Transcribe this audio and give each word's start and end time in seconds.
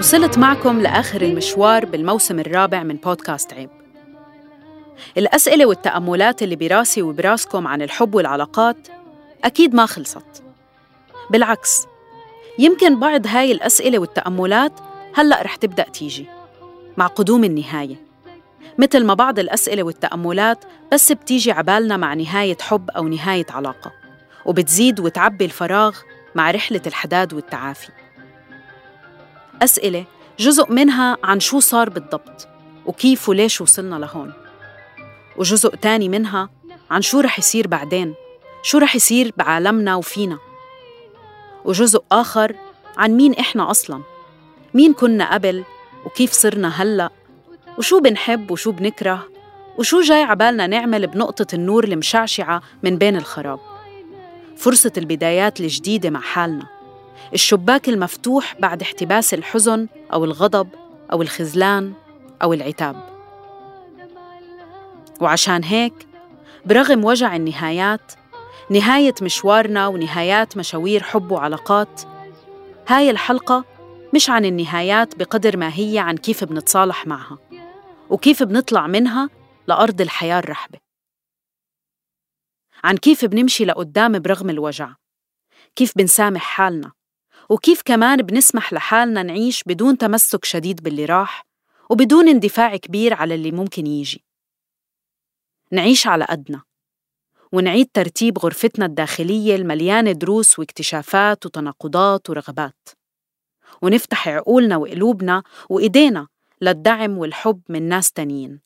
وصلت 0.00 0.38
معكم 0.38 0.80
لآخر 0.80 1.22
المشوار 1.22 1.84
بالموسم 1.84 2.38
الرابع 2.38 2.82
من 2.82 2.96
بودكاست 2.96 3.52
عيب. 3.52 3.70
الأسئلة 5.18 5.66
والتأملات 5.66 6.42
اللي 6.42 6.56
براسي 6.56 7.02
وبراسكم 7.02 7.66
عن 7.66 7.82
الحب 7.82 8.14
والعلاقات 8.14 8.88
أكيد 9.44 9.74
ما 9.74 9.86
خلصت. 9.86 10.42
بالعكس 11.30 11.86
يمكن 12.58 13.00
بعض 13.00 13.26
هاي 13.26 13.52
الأسئلة 13.52 13.98
والتأملات 13.98 14.72
هلأ 15.14 15.42
رح 15.42 15.56
تبدأ 15.56 15.82
تيجي 15.82 16.26
مع 16.96 17.06
قدوم 17.06 17.44
النهاية. 17.44 17.96
مثل 18.78 19.04
ما 19.04 19.14
بعض 19.14 19.38
الأسئلة 19.38 19.82
والتأملات 19.82 20.64
بس 20.92 21.12
بتيجي 21.12 21.52
عبالنا 21.52 21.96
مع 21.96 22.14
نهاية 22.14 22.58
حب 22.60 22.90
أو 22.90 23.08
نهاية 23.08 23.46
علاقة 23.50 23.92
وبتزيد 24.44 25.00
وتعبي 25.00 25.44
الفراغ 25.44 25.96
مع 26.34 26.50
رحلة 26.50 26.82
الحداد 26.86 27.34
والتعافي. 27.34 27.88
أسئلة 29.62 30.04
جزء 30.38 30.72
منها 30.72 31.16
عن 31.24 31.40
شو 31.40 31.60
صار 31.60 31.90
بالضبط 31.90 32.48
وكيف 32.86 33.28
وليش 33.28 33.60
وصلنا 33.60 33.96
لهون. 33.96 34.32
وجزء 35.36 35.74
تاني 35.74 36.08
منها 36.08 36.48
عن 36.90 37.02
شو 37.02 37.20
رح 37.20 37.38
يصير 37.38 37.66
بعدين 37.66 38.14
شو 38.62 38.78
رح 38.78 38.96
يصير 38.96 39.32
بعالمنا 39.36 39.96
وفينا. 39.96 40.38
وجزء 41.64 42.02
آخر 42.12 42.54
عن 42.96 43.10
مين 43.10 43.34
إحنا 43.34 43.70
أصلاً 43.70 44.02
مين 44.74 44.92
كنا 44.92 45.34
قبل 45.34 45.64
وكيف 46.06 46.32
صرنا 46.32 46.68
هلأ 46.68 47.10
وشو 47.78 48.00
بنحب 48.00 48.50
وشو 48.50 48.72
بنكره 48.72 49.28
وشو 49.78 50.00
جاي 50.00 50.22
عبالنا 50.22 50.66
نعمل 50.66 51.06
بنقطة 51.06 51.54
النور 51.54 51.84
المشعشعة 51.84 52.62
من 52.82 52.98
بين 52.98 53.16
الخراب. 53.16 53.60
فرصة 54.56 54.92
البدايات 54.96 55.60
الجديدة 55.60 56.10
مع 56.10 56.20
حالنا. 56.20 56.79
الشباك 57.34 57.88
المفتوح 57.88 58.54
بعد 58.60 58.82
احتباس 58.82 59.34
الحزن 59.34 59.88
أو 60.12 60.24
الغضب 60.24 60.68
أو 61.12 61.22
الخذلان 61.22 61.92
أو 62.42 62.52
العتاب. 62.52 63.10
وعشان 65.20 65.64
هيك 65.64 65.94
برغم 66.64 67.04
وجع 67.04 67.36
النهايات 67.36 68.12
نهاية 68.70 69.14
مشوارنا 69.22 69.86
ونهايات 69.86 70.56
مشاوير 70.56 71.02
حب 71.02 71.30
وعلاقات 71.30 72.02
هاي 72.88 73.10
الحلقة 73.10 73.64
مش 74.14 74.30
عن 74.30 74.44
النهايات 74.44 75.18
بقدر 75.18 75.56
ما 75.56 75.70
هي 75.74 75.98
عن 75.98 76.16
كيف 76.16 76.44
بنتصالح 76.44 77.06
معها 77.06 77.38
وكيف 78.10 78.42
بنطلع 78.42 78.86
منها 78.86 79.30
لأرض 79.66 80.00
الحياة 80.00 80.38
الرحبة. 80.38 80.78
عن 82.84 82.96
كيف 82.96 83.24
بنمشي 83.24 83.64
لقدام 83.64 84.18
برغم 84.18 84.50
الوجع 84.50 84.94
كيف 85.76 85.92
بنسامح 85.96 86.42
حالنا 86.42 86.92
وكيف 87.50 87.82
كمان 87.84 88.22
بنسمح 88.22 88.72
لحالنا 88.72 89.22
نعيش 89.22 89.62
بدون 89.66 89.98
تمسك 89.98 90.44
شديد 90.44 90.82
باللي 90.82 91.04
راح 91.04 91.46
وبدون 91.90 92.28
اندفاع 92.28 92.76
كبير 92.76 93.14
على 93.14 93.34
اللي 93.34 93.50
ممكن 93.52 93.86
يجي. 93.86 94.24
نعيش 95.72 96.06
على 96.06 96.24
قدنا 96.24 96.62
ونعيد 97.52 97.90
ترتيب 97.94 98.38
غرفتنا 98.38 98.86
الداخلية 98.86 99.56
المليانة 99.56 100.12
دروس 100.12 100.58
واكتشافات 100.58 101.46
وتناقضات 101.46 102.30
ورغبات. 102.30 102.88
ونفتح 103.82 104.28
عقولنا 104.28 104.76
وقلوبنا 104.76 105.42
وإيدينا 105.68 106.28
للدعم 106.60 107.18
والحب 107.18 107.62
من 107.68 107.88
ناس 107.88 108.12
تانيين 108.12 108.60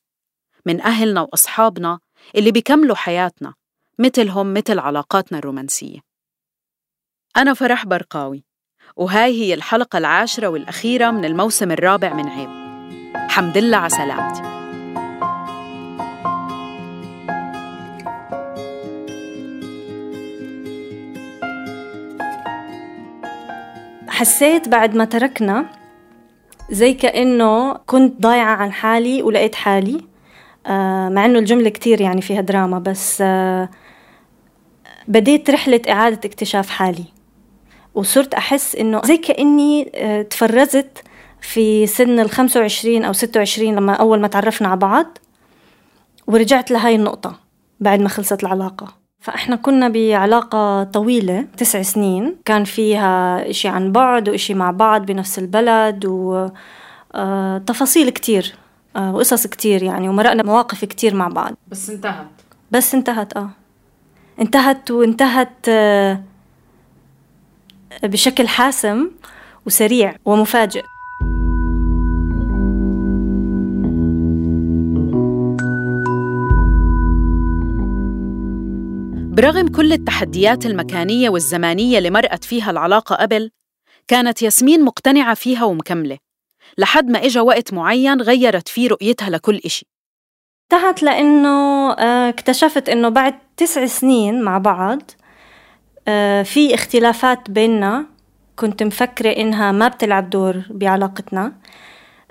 من 0.65 0.81
أهلنا 0.81 1.21
وأصحابنا 1.21 1.99
اللي 2.35 2.51
بيكملوا 2.51 2.95
حياتنا 2.95 3.53
مثلهم 3.99 4.53
مثل 4.53 4.79
علاقاتنا 4.79 5.37
الرومانسية. 5.37 5.99
أنا 7.37 7.53
فرح 7.53 7.85
برقاوي. 7.85 8.43
وهاي 8.95 9.41
هي 9.41 9.53
الحلقة 9.53 9.97
العاشرة 9.97 10.47
والأخيرة 10.47 11.11
من 11.11 11.25
الموسم 11.25 11.71
الرابع 11.71 12.13
من 12.13 12.29
عيب. 12.29 12.49
حمد 13.29 13.57
لله 13.57 13.77
على 13.77 13.89
سلامتي. 13.89 14.55
حسيت 24.07 24.69
بعد 24.69 24.95
ما 24.95 25.05
تركنا 25.05 25.65
زي 26.71 26.93
كأنه 26.93 27.73
كنت 27.73 28.21
ضايعة 28.21 28.55
عن 28.55 28.71
حالي 28.71 29.23
ولقيت 29.23 29.55
حالي 29.55 30.01
آه، 30.67 31.09
مع 31.09 31.25
إنه 31.25 31.39
الجملة 31.39 31.69
كتير 31.69 32.01
يعني 32.01 32.21
فيها 32.21 32.41
دراما 32.41 32.79
بس 32.79 33.21
آه، 33.21 33.69
بديت 35.07 35.49
رحلة 35.49 35.81
إعادة 35.89 36.19
اكتشاف 36.25 36.69
حالي. 36.69 37.14
وصرت 37.95 38.33
أحس 38.33 38.75
إنه 38.75 39.01
زي 39.05 39.17
كأني 39.17 39.91
آه، 39.95 40.21
تفرزت 40.21 41.03
في 41.41 41.87
سن 41.87 42.19
ال 42.19 42.29
25 42.29 43.03
أو 43.03 43.13
26 43.13 43.75
لما 43.75 43.93
أول 43.93 44.19
ما 44.21 44.27
تعرفنا 44.27 44.67
على 44.67 44.77
بعض 44.79 45.17
ورجعت 46.27 46.71
لهاي 46.71 46.95
النقطة 46.95 47.39
بعد 47.79 47.99
ما 47.99 48.09
خلصت 48.09 48.43
العلاقة. 48.43 48.87
فإحنا 49.19 49.55
كنا 49.55 49.89
بعلاقة 49.89 50.83
طويلة 50.83 51.45
تسع 51.57 51.81
سنين 51.81 52.35
كان 52.45 52.63
فيها 52.63 53.49
إشي 53.49 53.67
عن 53.67 53.91
بعد 53.91 54.29
وإشي 54.29 54.53
مع 54.53 54.71
بعض 54.71 55.05
بنفس 55.05 55.39
البلد 55.39 56.05
وتفاصيل 57.15 58.09
كتير 58.09 58.55
وقصص 58.97 59.47
كتير 59.47 59.83
يعني 59.83 60.09
ومرقنا 60.09 60.43
مواقف 60.43 60.85
كتير 60.85 61.15
مع 61.15 61.27
بعض. 61.27 61.53
بس 61.67 61.89
انتهت. 61.89 62.27
بس 62.71 62.95
انتهت 62.95 63.37
آه. 63.37 63.49
انتهت 64.41 64.91
وانتهت 64.91 65.69
بشكل 68.03 68.47
حاسم 68.47 69.11
وسريع 69.65 70.15
ومفاجئ. 70.25 70.83
برغم 79.35 79.67
كل 79.67 79.93
التحديات 79.93 80.65
المكانية 80.65 81.29
والزمانية 81.29 81.97
اللي 81.97 82.09
مرقت 82.09 82.43
فيها 82.43 82.71
العلاقة 82.71 83.15
قبل 83.15 83.51
كانت 84.07 84.41
ياسمين 84.41 84.83
مقتنعة 84.83 85.33
فيها 85.33 85.63
ومكملة 85.63 86.17
لحد 86.77 87.09
ما 87.09 87.25
إجا 87.25 87.41
وقت 87.41 87.73
معين 87.73 88.21
غيرت 88.21 88.67
فيه 88.67 88.87
رؤيتها 88.89 89.29
لكل 89.29 89.61
إشي. 89.65 89.87
انتهت 90.73 91.03
لأنه 91.03 91.49
آه، 91.91 92.29
اكتشفت 92.29 92.89
إنه 92.89 93.09
بعد 93.09 93.35
تسع 93.57 93.85
سنين 93.85 94.41
مع 94.41 94.57
بعض 94.57 95.01
في 96.43 96.73
اختلافات 96.73 97.49
بيننا. 97.49 98.05
كنت 98.55 98.83
مفكرة 98.83 99.29
إنها 99.29 99.71
ما 99.71 99.87
بتلعب 99.87 100.29
دور 100.29 100.61
بعلاقتنا. 100.69 101.53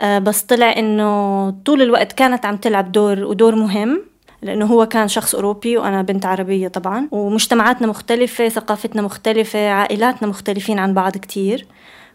آه، 0.01 0.19
بس 0.19 0.43
طلع 0.43 0.73
إنه 0.79 1.51
طول 1.51 1.83
الوقت 1.83 2.13
كانت 2.13 2.47
عم 2.47 2.57
تلعب 2.57 2.93
دور 2.93 3.25
ودور 3.25 3.55
مهم 3.55 4.03
لأنه 4.43 4.67
هو 4.67 4.87
كان 4.87 5.09
شخص 5.09 5.35
أوروبي 5.35 5.77
وأنا 5.77 6.03
بنت 6.03 6.27
عربية 6.27 6.69
طبعا. 6.69 7.09
ومجتمعاتنا 7.11 7.87
مختلفة 7.87 8.49
ثقافتنا 8.49 9.03
مختلفة 9.03 9.69
عائلاتنا 9.69 10.29
مختلفين 10.29 10.79
عن 10.79 10.95
بعض 10.95 11.13
كتير. 11.17 11.67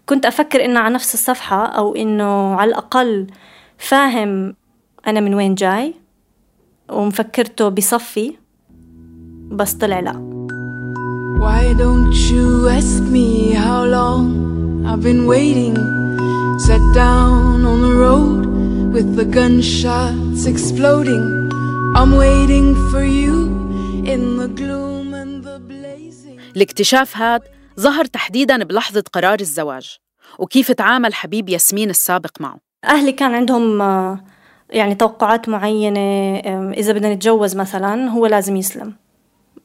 كنت 0.05 0.25
أفكر 0.25 0.65
إنه 0.65 0.79
على 0.79 0.93
نفس 0.93 1.13
الصفحة 1.13 1.65
أو 1.65 1.95
إنه 1.95 2.55
على 2.55 2.69
الأقل 2.69 3.27
فاهم 3.77 4.55
أنا 5.07 5.19
من 5.19 5.33
وين 5.33 5.55
جاي 5.55 5.93
ومفكرته 6.89 7.69
بصفي 7.69 8.35
بس 9.51 9.73
طلع 9.73 9.99
لا. 9.99 10.38
Why 11.45 11.63
don't 11.83 12.15
you 12.31 12.67
ask 12.67 13.01
me 13.17 13.53
how 13.65 13.81
long 13.97 14.25
I've 14.89 15.03
been 15.09 15.23
waiting? 15.33 15.75
Sat 16.67 16.85
down 16.93 17.65
on 17.71 17.79
the 17.87 17.95
road 18.05 18.41
with 18.95 19.09
the 19.19 19.27
gunshots 19.37 20.41
exploding. 20.53 21.25
I'm 21.99 22.11
waiting 22.25 22.67
for 22.91 23.03
you 23.19 23.35
in 24.13 24.21
the 24.41 24.49
gloom 24.59 25.13
and 25.13 25.43
the 25.47 25.57
blazing. 25.69 26.39
الاكتشاف 26.55 27.17
هاد 27.17 27.41
ظهر 27.79 28.05
تحديداً 28.05 28.63
بلحظة 28.63 29.03
قرار 29.13 29.39
الزواج 29.39 29.97
وكيف 30.39 30.71
تعامل 30.71 31.13
حبيب 31.13 31.49
ياسمين 31.49 31.89
السابق 31.89 32.41
معه؟ 32.41 32.57
أهلي 32.85 33.11
كان 33.11 33.33
عندهم 33.33 33.81
يعني 34.69 34.95
توقعات 34.95 35.49
معينة 35.49 35.99
إذا 36.71 36.93
بدنا 36.93 37.13
نتجوز 37.13 37.55
مثلا 37.55 38.09
هو 38.09 38.25
لازم 38.25 38.55
يسلم. 38.55 38.93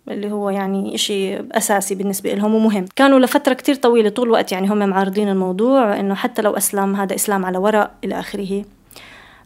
اللي 0.08 0.32
هو 0.32 0.50
يعني 0.50 0.94
إشي 0.94 1.36
أساسي 1.36 1.94
بالنسبة 1.94 2.34
لهم 2.34 2.54
ومهم. 2.54 2.86
كانوا 2.96 3.18
لفترة 3.18 3.54
كتير 3.54 3.74
طويلة 3.74 4.08
طول 4.08 4.26
الوقت 4.26 4.52
يعني 4.52 4.68
هم 4.68 4.88
معارضين 4.88 5.28
الموضوع 5.28 6.00
إنه 6.00 6.14
حتى 6.14 6.42
لو 6.42 6.56
أسلم 6.56 6.96
هذا 6.96 7.14
إسلام 7.14 7.44
على 7.44 7.58
ورق 7.58 7.90
إلى 8.04 8.20
آخره. 8.20 8.64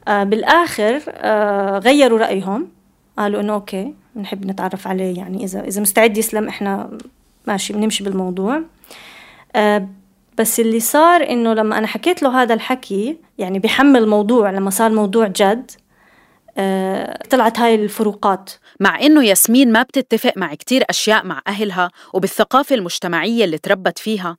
آه 0.08 0.24
بالآخر 0.24 1.00
آه 1.08 1.78
غيروا 1.78 2.18
رأيهم. 2.18 2.68
قالوا 3.18 3.40
إنه 3.40 3.52
أوكي 3.52 3.94
نحب 4.16 4.46
نتعرف 4.46 4.86
عليه 4.86 5.16
يعني 5.16 5.44
إذا 5.44 5.60
إذا 5.60 5.80
مستعد 5.80 6.18
يسلم 6.18 6.48
إحنا 6.48 6.90
ماشي 7.46 7.72
بنمشي 7.72 8.04
بالموضوع. 8.04 8.60
آه 9.56 9.88
بس 10.38 10.60
اللي 10.60 10.80
صار 10.80 11.30
إنه 11.30 11.54
لما 11.54 11.78
أنا 11.78 11.86
حكيت 11.86 12.22
له 12.22 12.42
هذا 12.42 12.54
الحكي 12.54 13.16
يعني 13.38 13.58
بحمل 13.58 14.02
الموضوع 14.02 14.50
لما 14.50 14.70
صار 14.70 14.90
موضوع 14.90 15.26
جد. 15.26 15.70
طلعت 17.30 17.58
هاي 17.58 17.74
الفروقات. 17.74 18.50
مع 18.80 19.00
إنه 19.00 19.24
ياسمين 19.24 19.72
ما 19.72 19.82
بتتفق 19.82 20.32
مع 20.36 20.54
كتير 20.54 20.84
أشياء 20.90 21.26
مع 21.26 21.42
أهلها 21.46 21.90
وبالثقافة 22.14 22.74
المجتمعية 22.74 23.44
اللي 23.44 23.58
تربت 23.58 23.98
فيها 23.98 24.36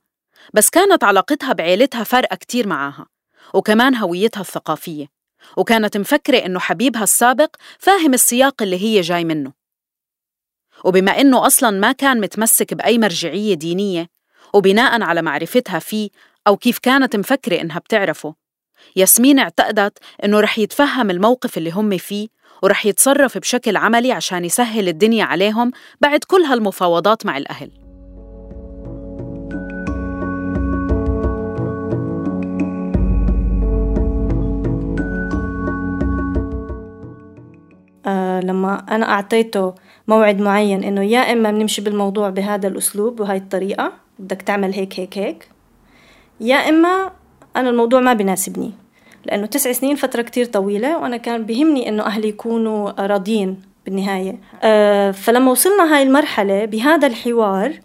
بس 0.54 0.70
كانت 0.70 1.04
علاقتها 1.04 1.52
بعيلتها 1.52 2.04
فارقة 2.04 2.36
كتير 2.36 2.68
معاها 2.68 3.06
وكمان 3.54 3.94
هويتها 3.94 4.40
الثقافية 4.40 5.06
وكانت 5.56 5.96
مفكرة 5.96 6.38
إنه 6.38 6.58
حبيبها 6.58 7.02
السابق 7.02 7.56
فاهم 7.78 8.14
السياق 8.14 8.62
اللي 8.62 8.82
هي 8.82 9.00
جاي 9.00 9.24
منه. 9.24 9.52
وبما 10.84 11.20
إنه 11.20 11.46
أصلاً 11.46 11.70
ما 11.70 11.92
كان 11.92 12.20
متمسك 12.20 12.74
بأي 12.74 12.98
مرجعية 12.98 13.54
دينية 13.54 14.08
وبناء 14.54 15.02
على 15.02 15.22
معرفتها 15.22 15.78
فيه 15.78 16.10
أو 16.46 16.56
كيف 16.56 16.78
كانت 16.78 17.16
مفكرة 17.16 17.60
إنها 17.60 17.78
بتعرفه 17.78 18.34
ياسمين 18.96 19.38
اعتقدت 19.38 19.98
إنه 20.24 20.40
رح 20.40 20.58
يتفهم 20.58 21.10
الموقف 21.10 21.58
اللي 21.58 21.70
هم 21.70 21.96
فيه 21.98 22.28
ورح 22.62 22.86
يتصرف 22.86 23.38
بشكل 23.38 23.76
عملي 23.76 24.12
عشان 24.12 24.44
يسهل 24.44 24.88
الدنيا 24.88 25.24
عليهم 25.24 25.70
بعد 26.00 26.24
كل 26.24 26.42
هالمفاوضات 26.42 27.26
مع 27.26 27.36
الأهل. 27.36 27.70
آه 38.06 38.40
لما 38.40 38.86
أنا 38.90 39.12
أعطيته 39.12 39.74
موعد 40.08 40.40
معين 40.40 40.84
إنه 40.84 41.02
يا 41.02 41.32
إما 41.32 41.50
بنمشي 41.50 41.82
بالموضوع 41.82 42.30
بهذا 42.30 42.68
الأسلوب 42.68 43.20
وهاي 43.20 43.36
الطريقة 43.36 43.92
بدك 44.18 44.42
تعمل 44.42 44.72
هيك 44.74 45.00
هيك 45.00 45.18
هيك 45.18 45.48
يا 46.40 46.56
إما 46.68 47.19
أنا 47.60 47.70
الموضوع 47.70 48.00
ما 48.00 48.12
بيناسبني 48.12 48.72
لأنه 49.24 49.46
تسع 49.46 49.72
سنين 49.72 49.96
فترة 49.96 50.22
كتير 50.22 50.44
طويلة 50.44 50.98
وأنا 50.98 51.16
كان 51.16 51.46
بهمني 51.46 51.88
إنه 51.88 52.02
أهلي 52.06 52.28
يكونوا 52.28 53.06
راضيين 53.06 53.62
بالنهاية. 53.86 54.40
آه 54.62 55.10
فلما 55.10 55.50
وصلنا 55.50 55.96
هاي 55.96 56.02
المرحلة 56.02 56.64
بهذا 56.64 57.06
الحوار 57.06 57.80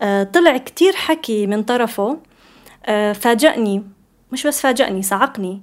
آه 0.00 0.22
طلع 0.22 0.56
كتير 0.56 0.92
حكي 0.92 1.46
من 1.46 1.62
طرفه 1.62 2.18
آه 2.86 3.12
فاجأني 3.12 3.84
مش 4.32 4.46
بس 4.46 4.60
فاجأني 4.60 5.02
صعقني. 5.02 5.62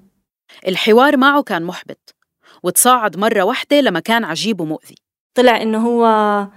الحوار 0.68 1.18
معه 1.18 1.44
كان 1.44 1.64
محبط 1.64 2.16
وتصاعد 2.64 3.18
مرة 3.18 3.42
واحدة 3.42 3.82
لمكان 3.82 4.24
عجيب 4.24 4.62
ومؤذي. 4.62 4.96
طلع 5.36 5.62
إنه 5.62 5.88
هو 5.88 6.48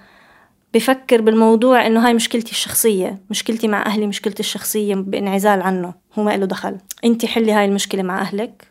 بفكر 0.75 1.21
بالموضوع 1.21 1.87
إنه 1.87 2.07
هاي 2.07 2.15
مشكلتي 2.15 2.51
الشخصية 2.51 3.23
مشكلتي 3.31 3.69
مع 3.69 3.87
أهلي 3.87 4.07
مشكلتي 4.07 4.41
الشخصية 4.41 4.95
بانعزال 4.95 5.63
عنه. 5.63 5.95
هو 6.19 6.23
ما 6.23 6.37
له 6.37 6.47
دخل. 6.47 6.79
أنت 7.05 7.27
حلي 7.27 7.53
هاي 7.53 7.65
المشكلة 7.65 8.03
مع 8.03 8.21
أهلك 8.21 8.69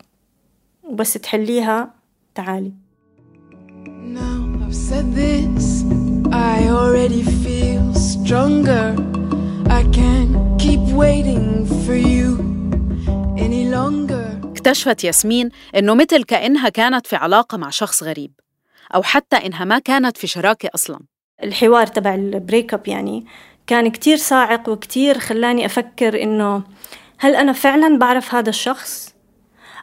وبس 0.83 1.13
تحليها 1.13 1.93
تعالي. 2.35 2.71
Now 4.15 4.65
I've 4.65 4.75
said 4.89 5.07
this 5.15 5.67
I 6.31 6.57
already 6.79 7.23
feel 7.45 7.85
stronger. 8.09 8.85
I 9.79 9.81
can't 9.99 10.35
keep 10.63 10.83
waiting 11.03 11.65
for 11.85 11.95
you 11.95 12.27
any 13.37 13.63
longer. 13.75 14.45
اكتشفت 14.45 15.03
ياسمين 15.03 15.49
إنه 15.75 15.95
مثل 15.95 16.23
كأنها 16.23 16.69
كانت 16.69 17.07
في 17.07 17.15
علاقة 17.15 17.57
مع 17.57 17.69
شخص 17.69 18.03
غريب 18.03 18.31
أو 18.95 19.03
حتى 19.03 19.35
إنها 19.35 19.65
ما 19.65 19.79
كانت 19.79 20.17
في 20.17 20.27
شراكة 20.27 20.69
أصلاً. 20.75 20.99
الحوار 21.43 21.87
تبع 21.87 22.15
ال 22.15 22.25
break 22.25 22.73
up 22.73 22.87
يعني 22.87 23.25
كان 23.67 23.91
كتير 23.91 24.17
صاعق 24.17 24.69
وكتير 24.69 25.19
خلاني 25.19 25.65
أفكر 25.65 26.23
إنه 26.23 26.63
هل 27.19 27.35
أنا 27.35 27.53
فعلا 27.53 27.97
بعرف 27.97 28.35
هذا 28.35 28.49
الشخص؟ 28.49 29.15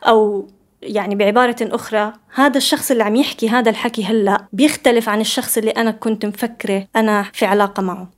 أو 0.03 0.49
يعني 0.83 1.15
بعبارة 1.15 1.57
أخرى 1.63 2.13
هذا 2.35 2.59
الشخص 2.59 2.91
اللي 2.91 3.03
عم 3.03 3.17
يحكي 3.17 3.49
هذا 3.49 3.71
الحكي 3.71 4.05
هلأ 4.05 4.47
بيختلف 4.53 5.09
عن 5.09 5.21
الشخص 5.21 5.59
اللي 5.59 5.71
أنا 5.71 5.91
كنت 5.91 6.27
مفكرة 6.27 6.89
أنا 6.97 7.23
في 7.23 7.47
علاقة 7.47 7.83
معه. 7.83 8.11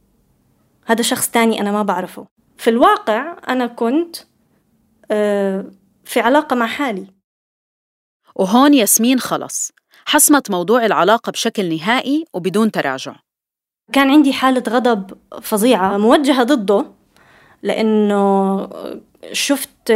هذا 0.86 1.02
شخص 1.02 1.30
تاني 1.30 1.60
أنا 1.60 1.72
ما 1.72 1.82
بعرفه. 1.82 2.26
في 2.56 2.70
الواقع 2.70 3.36
أنا 3.48 3.66
كنت 3.66 4.16
آه، 5.10 5.64
في 6.04 6.20
علاقة 6.20 6.56
مع 6.56 6.66
حالي. 6.66 7.06
وهون 8.34 8.74
ياسمين 8.74 9.20
خلص. 9.20 9.72
حسمت 10.06 10.50
موضوع 10.50 10.86
العلاقة 10.86 11.32
بشكل 11.32 11.76
نهائي 11.76 12.24
وبدون 12.32 12.70
تراجع. 12.70 13.16
كان 13.92 14.10
عندي 14.10 14.32
حالة 14.32 14.62
غضب 14.68 15.18
فظيعة 15.42 15.96
موجهة 15.96 16.42
ضده 16.42 16.86
لأنه 17.62 18.68
شفت 19.32 19.90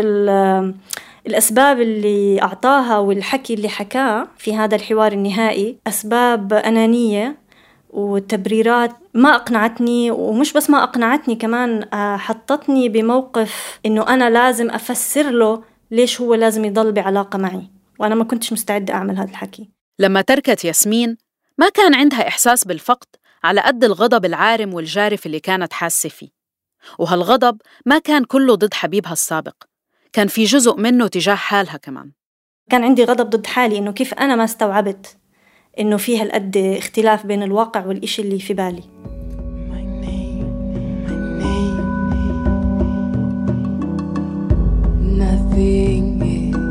الأسباب 1.27 1.81
اللي 1.81 2.43
أعطاها 2.43 2.99
والحكي 2.99 3.55
اللي 3.55 3.69
حكاه 3.69 4.29
في 4.39 4.57
هذا 4.57 4.77
الحوار 4.77 5.13
النهائي. 5.13 5.79
أسباب 5.87 6.53
أنانية 6.53 7.37
وتبريرات 7.91 8.91
ما 9.15 9.35
أقنعتني 9.35 10.11
ومش 10.11 10.53
بس 10.53 10.71
ما 10.71 10.83
أقنعتني 10.83 11.37
كمان 11.37 11.89
آه، 11.95 12.17
حطتني 12.17 12.89
بموقف 12.89 13.81
إنه 13.87 14.09
أنا 14.09 14.31
لازم 14.31 14.71
أفسر 14.71 15.31
له 15.31 15.63
ليش 15.91 16.21
هو 16.21 16.35
لازم 16.35 16.65
يضل 16.65 16.93
بعلاقة 16.93 17.39
معي 17.39 17.71
وأنا 17.99 18.15
ما 18.15 18.25
كنتش 18.25 18.53
مستعدة 18.53 18.95
أعمل 18.95 19.19
هذا 19.19 19.31
الحكي. 19.31 19.71
لما 19.99 20.21
تركت 20.21 20.65
ياسمين 20.65 21.17
ما 21.59 21.69
كان 21.69 21.95
عندها 21.95 22.29
إحساس 22.29 22.65
بالفقد 22.65 23.07
على 23.45 23.61
قد 23.61 23.85
الغضب 23.85 24.25
العارم 24.25 24.75
والجارف 24.75 25.27
اللي 25.27 25.41
كانت 25.41 25.73
حاسة 25.73 26.09
فيه. 26.09 26.42
وهالغضب 26.99 27.57
ما 27.87 27.99
كان 27.99 28.25
كله 28.25 28.55
ضد 28.55 28.75
حبيبها 28.75 29.13
السابق. 29.13 29.55
كان 30.13 30.27
في 30.29 30.45
جزء 30.45 30.77
منه 30.77 31.07
تجاه 31.07 31.35
حالها 31.35 31.77
كمان. 31.77 32.11
كان 32.71 32.85
عندي 32.85 33.05
غضب 33.05 33.31
ضد 33.31 33.47
حالي 33.47 33.79
إنه 33.79 33.93
كيف 33.93 34.15
أنا 34.15 34.37
ما 34.37 34.45
استوعبت 34.45 35.17
إنه 35.79 35.97
في 35.97 36.21
هالقد 36.21 36.57
اختلاف 36.57 37.27
بين 37.27 37.43
الواقع 37.43 37.87
والإشي 37.87 38.23
اللي 38.23 38.39
في 38.39 38.55
بالي. 38.55 38.83
Nothing 45.23 46.23
is, 46.23 46.62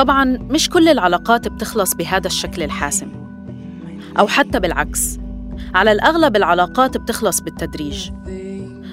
طبعا 0.00 0.24
مش 0.24 0.68
كل 0.70 0.88
العلاقات 0.88 1.48
بتخلص 1.48 1.94
بهذا 1.94 2.26
الشكل 2.26 2.62
الحاسم. 2.62 3.08
أو 4.18 4.26
حتى 4.26 4.60
بالعكس 4.60 5.18
على 5.74 5.92
الأغلب 5.92 6.36
العلاقات 6.36 6.96
بتخلص 6.96 7.40
بالتدريج. 7.40 8.10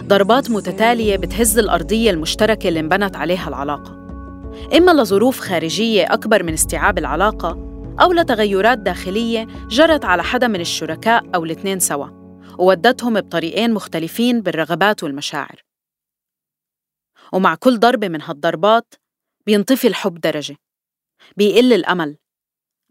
ضربات 0.04 0.52
متتالية 0.52 1.18
بتهز 1.18 1.58
الأرضية 1.58 2.12
المشتركة 2.12 2.68
اللي 2.68 2.80
انبنت 2.80 3.16
عليها 3.16 3.48
العلاقة. 3.48 3.92
إما 4.78 4.92
لظروف 4.92 5.40
خارجية 5.40 6.14
أكبر 6.14 6.44
من 6.44 6.54
استيعاب 6.54 6.98
العلاقة 6.98 7.50
أو 8.02 8.14
لتغيرات 8.14 8.78
داخلية 8.78 9.48
جرت 9.70 10.06
على 10.06 10.24
حدا 10.24 10.48
من 10.48 10.62
الشركاء 10.62 11.24
أو 11.36 11.46
الاثنين 11.46 11.80
سوا 11.80 12.08
وودتهم 12.60 13.14
بطريقين 13.14 13.74
مختلفين 13.74 14.42
بالرغبات 14.42 15.04
والمشاعر. 15.04 15.62
ومع 17.34 17.56
كل 17.56 17.80
ضربة 17.80 18.08
من 18.08 18.22
هالضربات 18.22 18.94
بينطفي 19.46 19.88
الحب 19.88 20.20
درجة. 20.20 20.56
بيقل 21.38 21.74
الأمل 21.74 22.18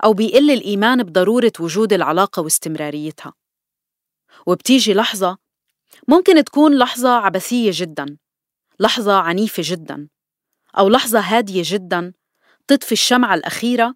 أو 0.05 0.13
بيقل 0.13 0.51
الإيمان 0.51 1.03
بضرورة 1.03 1.53
وجود 1.61 1.93
العلاقة 1.93 2.43
واستمراريتها. 2.43 3.33
وبتيجي 4.47 4.95
لحظة 4.95 5.39
ممكن 6.09 6.45
تكون 6.45 6.79
لحظة 6.79 7.11
عبثية 7.11 7.71
جدا 7.75 8.17
لحظة 8.81 9.19
عنيفة 9.19 9.63
جدا 9.67 10.09
أو 10.79 10.89
لحظة 10.89 11.21
هادية 11.21 11.63
جدا 11.65 12.13
تطفي 12.69 12.93
الشمعة 12.93 13.35
الأخيرة 13.35 13.95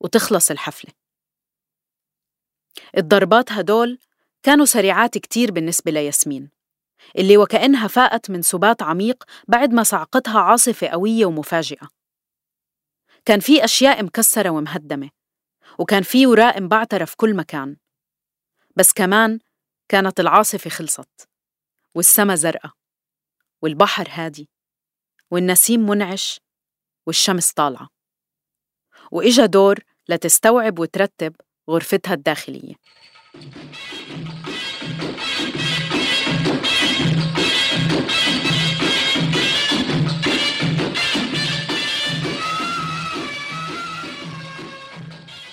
وتخلص 0.00 0.50
الحفلة. 0.50 0.92
الضربات 2.96 3.52
هدول 3.52 3.98
كانوا 4.42 4.64
سريعات 4.64 5.18
كتير 5.18 5.52
بالنسبة 5.52 5.92
لياسمين 5.92 6.50
اللي 7.18 7.36
وكأنها 7.36 7.88
فاقت 7.88 8.30
من 8.30 8.42
سبات 8.42 8.82
عميق 8.82 9.24
بعد 9.48 9.72
ما 9.72 9.82
صعقتها 9.82 10.40
عاصفة 10.40 10.86
قوية 10.86 11.26
ومفاجئة. 11.26 12.01
كان 13.24 13.40
في 13.40 13.64
أشياء 13.64 14.02
مكسرة 14.02 14.50
ومهدمة 14.50 15.10
وكان 15.78 16.02
في 16.02 16.26
وراء 16.26 16.62
مبعترة 16.62 17.04
في 17.04 17.16
كل 17.16 17.36
مكان. 17.36 17.76
بس 18.76 18.92
كمان 18.92 19.38
كانت 19.88 20.20
العاصفة 20.20 20.70
خلصت 20.70 21.28
والسما 21.94 22.34
زرقاء 22.34 22.72
والبحر 23.62 24.08
هادي 24.10 24.48
والنسيم 25.30 25.80
منعش 25.80 26.40
والشمس 27.06 27.52
طالعة. 27.52 27.88
وإجا 29.10 29.46
دور 29.46 29.78
لتستوعب 30.08 30.78
وترتب 30.78 31.36
غرفتها 31.70 32.14
الداخلية. 32.14 32.74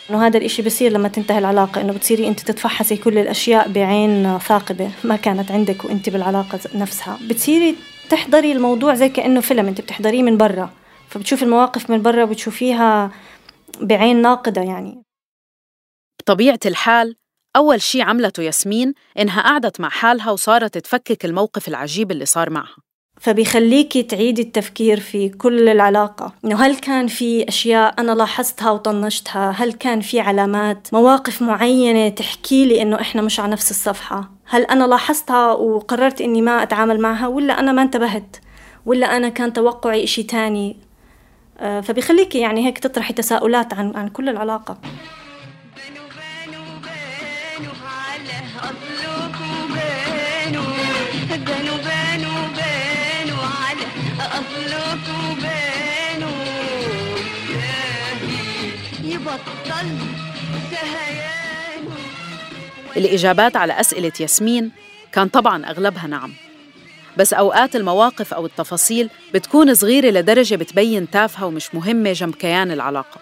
إنه 0.09 0.27
هذا 0.27 0.37
الإشي 0.37 0.61
بصير 0.61 0.91
لما 0.91 1.07
تنتهي 1.07 1.37
العلاقة 1.37 1.81
إنه 1.81 1.93
بتصيري 1.93 2.27
أنت 2.27 2.39
تتفحصي 2.39 2.97
كل 2.97 3.17
الأشياء 3.17 3.71
بعين 3.71 4.37
ثاقبة 4.39 4.91
ما 5.03 5.15
كانت 5.15 5.51
عندك 5.51 5.85
وأنت 5.85 6.09
بالعلاقة 6.09 6.59
نفسها. 6.75 7.19
بتصيري 7.27 7.75
تحضري 8.09 8.51
الموضوع 8.51 8.93
زي 8.93 9.09
كأنه 9.09 9.41
فيلم 9.41 9.67
أنت 9.67 9.81
بتحضريه 9.81 10.23
من 10.23 10.37
برا 10.37 10.69
فبتشوفي 11.09 11.43
المواقف 11.43 11.89
من 11.89 12.01
برا 12.01 12.25
بتشوفيها 12.25 13.11
بعين 13.81 14.21
ناقدة 14.21 14.61
يعني. 14.61 15.03
بطبيعة 16.19 16.59
الحال 16.65 17.15
أول 17.55 17.81
شي 17.81 18.01
عملته 18.01 18.43
ياسمين 18.43 18.93
إنها 19.19 19.41
قعدت 19.41 19.79
مع 19.79 19.89
حالها 19.89 20.31
وصارت 20.31 20.77
تفكك 20.77 21.25
الموقف 21.25 21.67
العجيب 21.67 22.11
اللي 22.11 22.25
صار 22.25 22.49
معها. 22.49 22.75
فبيخليكي 23.19 24.03
تعيدي 24.03 24.41
التفكير 24.41 24.99
في 24.99 25.29
كل 25.29 25.69
العلاقة. 25.69 26.33
إنه 26.45 26.55
هل 26.55 26.75
كان 26.75 27.07
في 27.07 27.47
أشياء 27.47 27.95
أنا 27.99 28.11
لاحظتها 28.11 28.71
وطنشتها؟ 28.71 29.51
هل 29.51 29.73
كان 29.73 30.01
في 30.01 30.19
علامات 30.19 30.87
مواقف 30.93 31.41
معينة 31.41 32.09
تحكي 32.09 32.65
لي 32.65 32.81
إنه 32.81 33.01
إحنا 33.01 33.21
مش 33.21 33.39
على 33.39 33.51
نفس 33.51 33.71
الصفحة؟ 33.71 34.29
هل 34.45 34.63
أنا 34.63 34.83
لاحظتها 34.83 35.53
وقررت 35.53 36.21
إني 36.21 36.41
ما 36.41 36.63
أتعامل 36.63 37.01
معها 37.01 37.27
ولا 37.27 37.59
أنا 37.59 37.71
ما 37.71 37.81
انتبهت؟ 37.81 38.37
ولا 38.85 39.17
أنا 39.17 39.29
كان 39.29 39.53
توقعي 39.53 40.03
إشي 40.03 40.23
تاني؟ 40.23 40.77
آه، 41.59 41.81
فبيخليكي 41.81 42.39
يعني 42.39 42.65
هيك 42.67 42.77
تطرحي 42.77 43.13
تساؤلات 43.13 43.73
عن 43.73 43.95
عن 43.95 44.07
كل 44.07 44.29
العلاقة. 44.29 44.77
الإجابات 62.97 63.55
على 63.55 63.79
أسئلة 63.79 64.11
ياسمين 64.19 64.71
كان 65.11 65.27
طبعا 65.27 65.65
أغلبها 65.65 66.07
نعم. 66.07 66.31
بس 67.17 67.33
أوقات 67.33 67.75
المواقف 67.75 68.33
أو 68.33 68.45
التفاصيل 68.45 69.09
بتكون 69.33 69.73
صغيرة 69.73 70.09
لدرجة 70.09 70.55
بتبين 70.55 71.09
تافهة 71.09 71.45
ومش 71.45 71.75
مهمة 71.75 72.11
جنب 72.11 72.35
كيان 72.35 72.71
العلاقة. 72.71 73.17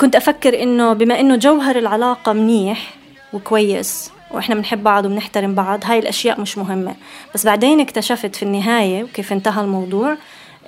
كنت 0.00 0.16
أفكر 0.16 0.62
إنه 0.62 0.92
بما 0.92 1.20
إنه 1.20 1.36
جوهر 1.36 1.78
العلاقة 1.78 2.32
منيح 2.32 2.94
وكويس 3.32 4.10
وإحنا 4.30 4.54
بنحب 4.54 4.82
بعض 4.82 5.04
وبنحترم 5.04 5.54
بعض 5.54 5.80
هاي 5.84 5.98
الأشياء 5.98 6.40
مش 6.40 6.58
مهمة. 6.58 6.94
بس 7.34 7.46
بعدين 7.46 7.80
اكتشفت 7.80 8.36
في 8.36 8.42
النهاية 8.42 9.02
وكيف 9.02 9.32
انتهى 9.32 9.60
الموضوع 9.60 10.16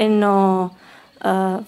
إنه 0.01 0.71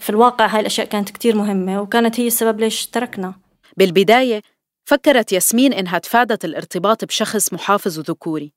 في 0.01 0.11
الواقع 0.11 0.47
هاي 0.47 0.61
الأشياء 0.61 0.87
كانت 0.87 1.11
كتير 1.11 1.37
مهمة 1.37 1.81
وكانت 1.81 2.21
هي 2.21 2.27
السبب 2.27 2.61
ليش 2.61 2.87
تركنا. 2.87 3.35
بالبداية 3.77 4.43
فكرت 4.85 5.33
ياسمين 5.33 5.73
إنها 5.73 5.99
تفادت 5.99 6.45
الارتباط 6.45 7.05
بشخص 7.05 7.53
محافظ 7.53 7.99
وذكوري 7.99 8.53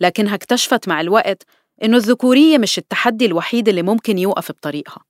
لكنها 0.00 0.34
اكتشفت 0.34 0.88
مع 0.88 1.00
الوقت 1.00 1.42
إنه 1.82 1.96
الذكورية 1.96 2.58
مش 2.58 2.78
التحدي 2.78 3.26
الوحيد 3.26 3.68
اللي 3.68 3.82
ممكن 3.82 4.18
يوقف 4.18 4.52
بطريقها. 4.52 5.04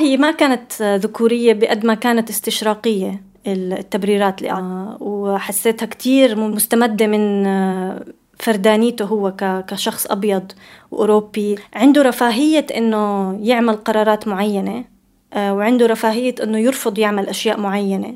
هي 0.00 0.16
ما 0.16 0.30
كانت 0.30 0.82
ذكورية 0.82 1.52
بقد 1.52 1.86
ما 1.86 1.94
كانت 1.94 2.30
استشراقية 2.30 3.22
التبريرات 3.46 4.38
اللي 4.38 4.52
آه، 4.52 4.98
وحسيتها 5.00 5.86
كتير 5.86 6.36
مستمدة 6.36 7.06
من 7.06 7.46
آه، 7.46 8.04
فردانيته 8.40 9.04
هو 9.04 9.32
كشخص 9.68 10.06
أبيض 10.06 10.52
وأوروبي. 10.90 11.58
عنده 11.74 12.02
رفاهية 12.02 12.66
إنه 12.76 13.34
يعمل 13.42 13.76
قرارات 13.76 14.28
معينة 14.28 14.84
آه، 15.32 15.54
وعنده 15.54 15.86
رفاهية 15.86 16.34
إنه 16.42 16.58
يرفض 16.58 16.98
يعمل 16.98 17.28
أشياء 17.28 17.60
معينة. 17.60 18.14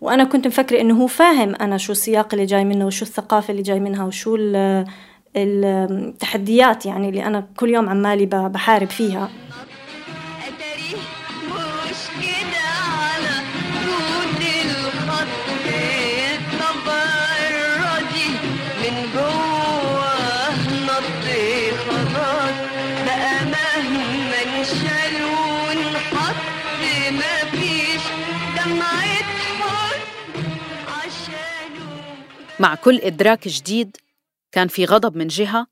وأنا 0.00 0.24
كنت 0.24 0.46
مفكرة 0.46 0.80
إنه 0.80 1.02
هو 1.02 1.06
فاهم 1.06 1.54
أنا 1.54 1.76
شو 1.76 1.92
السياق 1.92 2.28
اللي 2.34 2.46
جاي 2.46 2.64
منه 2.64 2.86
وشو 2.86 3.04
الثقافة 3.04 3.50
اللي 3.50 3.62
جاي 3.62 3.80
منها 3.80 4.04
وشو 4.04 4.38
التحديات 5.36 6.86
يعني 6.86 7.08
اللي 7.08 7.26
أنا 7.26 7.46
كل 7.56 7.70
يوم 7.70 7.88
عمالي 7.88 8.26
بحارب 8.26 8.90
فيها. 8.90 9.28
مع 32.60 32.74
كل 32.74 32.98
إدراك 32.98 33.48
جديد 33.48 33.96
كان 34.52 34.68
في 34.68 34.84
غضب 34.84 35.16
من 35.16 35.26
جهة 35.26 35.66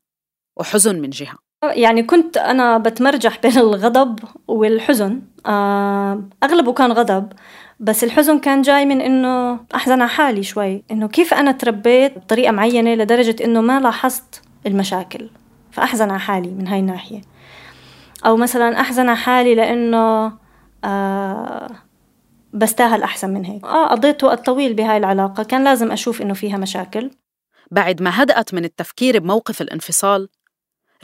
وحزن 0.57 1.01
من 1.01 1.09
جهة. 1.09 1.35
يعني 1.63 2.03
كنت 2.03 2.37
أنا 2.37 2.77
بتمرجح 2.77 3.39
بين 3.41 3.57
الغضب 3.57 4.19
والحزن. 4.47 5.21
آه، 5.45 6.23
أغلبه 6.43 6.73
كان 6.73 6.91
غضب 6.91 7.33
بس 7.79 8.03
الحزن 8.03 8.39
كان 8.39 8.61
جاي 8.61 8.85
من 8.85 9.01
إنه 9.01 9.59
أحزن 9.75 10.01
على 10.01 10.09
حالي 10.09 10.43
شوي 10.43 10.83
إنه 10.91 11.07
كيف 11.07 11.33
أنا 11.33 11.51
تربيت 11.51 12.17
بطريقة 12.17 12.51
معينة 12.51 12.95
لدرجة 12.95 13.43
إنه 13.43 13.61
ما 13.61 13.79
لاحظت 13.79 14.41
المشاكل 14.65 15.29
فأحزن 15.71 16.09
على 16.09 16.19
حالي 16.19 16.49
من 16.49 16.67
هاي 16.67 16.79
الناحية. 16.79 17.21
أو 18.25 18.37
مثلا 18.37 18.79
أحزن 18.81 19.09
على 19.09 19.17
حالي 19.17 19.55
لأنه 19.55 20.33
آه 20.83 21.71
بستاهل 22.55 23.03
أحسن 23.03 23.29
من 23.29 23.45
هيك. 23.45 23.63
آه 23.65 23.87
قضيت 23.87 24.23
وقت 24.23 24.45
طويل 24.45 24.73
بهاي 24.73 24.97
العلاقة 24.97 25.43
كان 25.43 25.63
لازم 25.63 25.91
أشوف 25.91 26.21
إنه 26.21 26.33
فيها 26.33 26.57
مشاكل. 26.57 27.11
بعد 27.71 28.01
ما 28.01 28.23
هدأت 28.23 28.53
من 28.53 28.65
التفكير 28.65 29.19
بموقف 29.19 29.61
الانفصال 29.61 30.29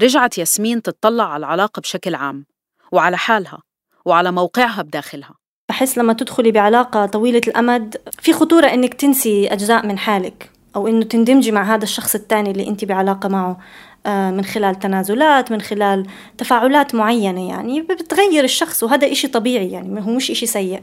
رجعت 0.01 0.37
ياسمين 0.37 0.81
تطلع 0.81 1.23
على 1.23 1.45
العلاقة 1.45 1.79
بشكل 1.79 2.15
عام 2.15 2.45
وعلى 2.91 3.17
حالها 3.17 3.59
وعلى 4.05 4.31
موقعها 4.31 4.81
بداخلها. 4.81 5.33
بحس 5.69 5.97
لما 5.97 6.13
تدخلي 6.13 6.51
بعلاقة 6.51 7.05
طويلة 7.05 7.41
الأمد 7.47 7.97
في 8.19 8.33
خطورة 8.33 8.67
إنك 8.67 8.93
تنسي 8.93 9.47
أجزاء 9.53 9.85
من 9.85 9.97
حالك 9.97 10.51
أو 10.75 10.87
إنه 10.87 11.05
تندمجي 11.05 11.51
مع 11.51 11.75
هذا 11.75 11.83
الشخص 11.83 12.15
الثاني 12.15 12.51
اللي 12.51 12.67
أنت 12.67 12.85
بعلاقة 12.85 13.29
معه 13.29 13.59
آه، 14.05 14.31
من 14.31 14.45
خلال 14.45 14.79
تنازلات 14.79 15.51
من 15.51 15.61
خلال 15.61 16.07
تفاعلات 16.37 16.95
معينة 16.95 17.49
يعني 17.49 17.81
بتغير 17.81 18.43
الشخص 18.43 18.83
وهذا 18.83 19.11
إشي 19.11 19.27
طبيعي 19.27 19.71
يعني 19.71 20.01
هو 20.01 20.11
مش 20.11 20.31
إشي 20.31 20.45
سيء. 20.45 20.81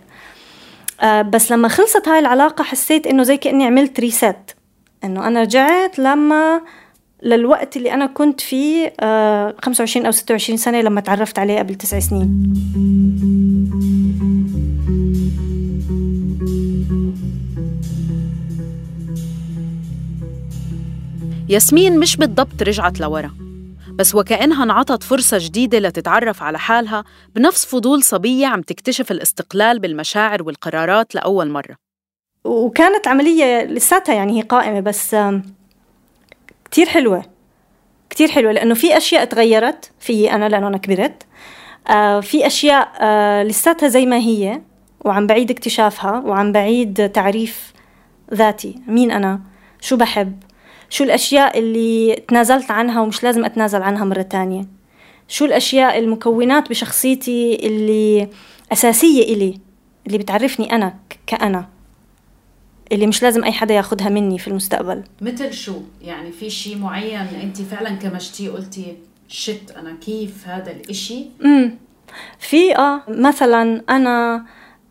آه، 1.01 1.23
بس 1.23 1.53
لما 1.53 1.69
خلصت 1.69 2.09
هاي 2.09 2.19
العلاقة 2.19 2.65
حسيت 2.65 3.07
إنه 3.07 3.23
زي 3.23 3.37
كأني 3.37 3.65
عملت 3.67 4.01
ريست 4.01 4.37
إنه 5.05 5.27
أنا 5.29 5.41
رجعت 5.43 5.99
لما 5.99 6.61
للوقت 7.23 7.77
اللي 7.77 7.95
أنا 7.95 8.07
كنت 8.07 8.41
فيه 8.41 8.93
آه 9.01 9.55
25 9.63 10.07
أو 10.07 10.13
26 10.13 10.57
سنة 10.57 10.81
لما 10.81 11.01
تعرفت 11.01 11.39
عليه 11.39 11.59
قبل 11.59 11.75
تسع 11.75 11.99
سنين. 11.99 12.53
ياسمين 21.49 21.99
مش 21.99 22.17
بالضبط 22.17 22.63
رجعت 22.63 23.01
لورا. 23.01 23.48
بس 23.99 24.15
وكأنها 24.15 24.65
انعطت 24.65 25.03
فرصة 25.03 25.39
جديدة 25.41 25.79
لتتعرف 25.79 26.43
على 26.43 26.59
حالها 26.59 27.05
بنفس 27.35 27.67
فضول 27.67 28.03
صبية 28.03 28.47
عم 28.47 28.63
تكتشف 28.63 29.11
الاستقلال 29.11 29.79
بالمشاعر 29.79 30.43
والقرارات 30.43 31.15
لأول 31.15 31.51
مرة. 31.51 31.77
وكانت 32.45 33.09
عملية 33.09 33.65
لساتها 33.65 34.15
يعني 34.15 34.39
هي 34.39 34.43
قائمة 34.43 34.81
بس 34.81 35.17
كتير 36.65 36.87
حلوة. 36.87 37.25
كتير 38.11 38.29
حلوة 38.29 38.53
لأنه 38.53 38.75
في 38.75 38.97
أشياء 38.97 39.25
تغيرت 39.25 39.91
في 40.01 40.33
أنا 40.33 40.49
لأنه 40.49 40.69
أنا 40.69 40.79
كبرت. 40.79 41.23
آه، 41.91 42.21
في 42.21 42.47
أشياء 42.47 42.93
آه، 43.01 43.43
لساتها 43.43 43.89
زي 43.89 44.07
ما 44.07 44.17
هي 44.17 44.61
وعم 45.05 45.27
بعيد 45.27 45.51
اكتشافها 45.51 46.23
وعم 46.27 46.53
بعيد 46.53 47.09
تعريف 47.09 47.73
ذاتي 48.35 48.75
مين 48.87 49.11
أنا 49.11 49.41
شو 49.81 49.97
بحب. 49.97 50.43
شو 50.91 51.05
الأشياء 51.05 51.59
اللي 51.59 52.23
تنازلت 52.29 52.71
عنها 52.71 53.01
ومش 53.01 53.25
لازم 53.25 53.45
أتنازل 53.45 53.83
عنها 53.83 54.05
مرة 54.05 54.23
تانية 54.23 54.65
شو 55.29 55.45
الأشياء 55.45 55.99
المكونات 55.99 56.71
بشخصيتي 56.71 57.67
اللي 57.67 58.29
أساسية 58.73 59.23
إلي 59.23 59.61
اللي 60.07 60.19
بتعرفني 60.19 60.73
أنا 60.73 60.95
كأنا 61.27 61.69
اللي 62.93 63.07
مش 63.07 63.23
لازم 63.23 63.45
أي 63.45 63.53
حدا 63.53 63.75
ياخدها 63.75 64.09
مني 64.09 64.39
في 64.39 64.49
المستقبل 64.49 65.03
مثل 65.21 65.53
شو؟ 65.53 65.75
يعني 66.03 66.33
في 66.33 66.51
شيء 66.51 66.79
معين 66.79 67.27
أنت 67.43 67.63
فعلا 67.63 67.91
كمشتيه 67.91 68.51
قلتي 68.51 68.97
شت 69.29 69.75
أنا 69.77 69.97
كيف 70.01 70.49
هذا 70.49 70.71
الإشي؟ 70.71 71.25
امم 71.45 71.79
في 72.39 72.77
آه 72.77 73.03
مثلا 73.09 73.83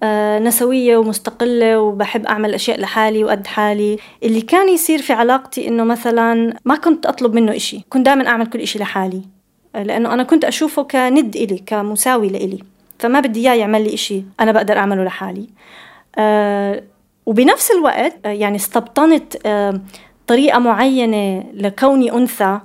آه 0.04 0.40
نسوية 0.40 0.98
ومستقلة 0.98 1.80
وبحب 1.80 2.26
أعمل 2.26 2.54
أشياء 2.54 2.80
لحالي 2.80 3.24
وقد 3.24 3.48
حالي. 3.48 3.98
اللي 4.24 4.42
كان 4.42 4.70
يصير 4.70 5.02
في 5.02 5.14
علاقتي 5.14 5.68
إنه 5.68 5.84
مثلا 5.84 6.54
ما 6.66 6.76
كنت 6.76 7.06
أطلب 7.06 7.34
منه 7.34 7.56
إشي 7.56 7.86
كنت 7.90 8.06
دائما 8.06 8.28
أعمل 8.28 8.46
كل 8.48 8.60
إشي 8.60 8.80
لحالي 8.80 9.22
لأنه 9.76 10.14
أنا 10.14 10.24
كنت 10.24 10.46
أشوفه 10.46 10.84
كند 10.84 11.36
إلي 11.36 11.64
كمساوي 11.66 12.30
لإلي 12.30 12.60
فما 13.00 13.20
بدي 13.20 13.40
إياه 13.40 13.54
يعمل 13.56 13.84
لي 13.84 13.94
إشي 13.94 14.24
أنا 14.40 14.52
بقدر 14.52 14.78
أعمله 14.78 15.04
لحالي. 15.04 15.48
آه 16.18 16.84
وبنفس 17.26 17.72
الوقت 17.72 18.14
آه 18.26 18.30
يعني 18.30 18.56
استبطنت 18.56 19.36
آه 19.46 19.82
طريقة 20.28 20.60
معينة 20.60 21.44
لكوني 21.54 22.12
أنثى 22.14 22.44
آه 22.44 22.62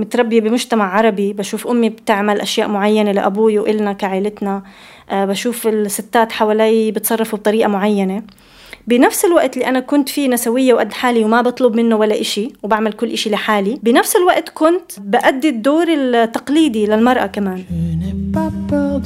متربية 0.00 0.40
بمجتمع 0.40 0.96
عربي. 0.96 1.32
بشوف 1.32 1.66
أمي 1.66 1.88
بتعمل 1.88 2.40
أشياء 2.40 2.68
معينة 2.68 3.12
لأبوي 3.12 3.58
وإلنا 3.58 3.92
كعائلتنا 3.92 4.62
آه 5.10 5.24
بشوف 5.24 5.66
الستات 5.66 6.32
حوالي 6.32 6.90
بتصرفوا 6.90 7.38
بطريقة 7.38 7.68
معينة. 7.68 8.22
بنفس 8.86 9.24
الوقت 9.24 9.56
اللي 9.56 9.68
أنا 9.68 9.80
كنت 9.80 10.08
فيه 10.08 10.28
نسوية 10.28 10.74
وقد 10.74 10.92
حالي 10.92 11.24
وما 11.24 11.42
بطلب 11.42 11.76
منه 11.76 11.96
ولا 11.96 12.20
إشي 12.20 12.52
وبعمل 12.62 12.92
كل 12.92 13.10
إشي 13.10 13.30
لحالي 13.30 13.78
بنفس 13.82 14.16
الوقت 14.16 14.48
كنت 14.48 14.92
بأدي 15.00 15.48
الدور 15.48 15.86
التقليدي 15.88 16.86
للمرأة 16.86 17.26
كمان. 17.26 17.64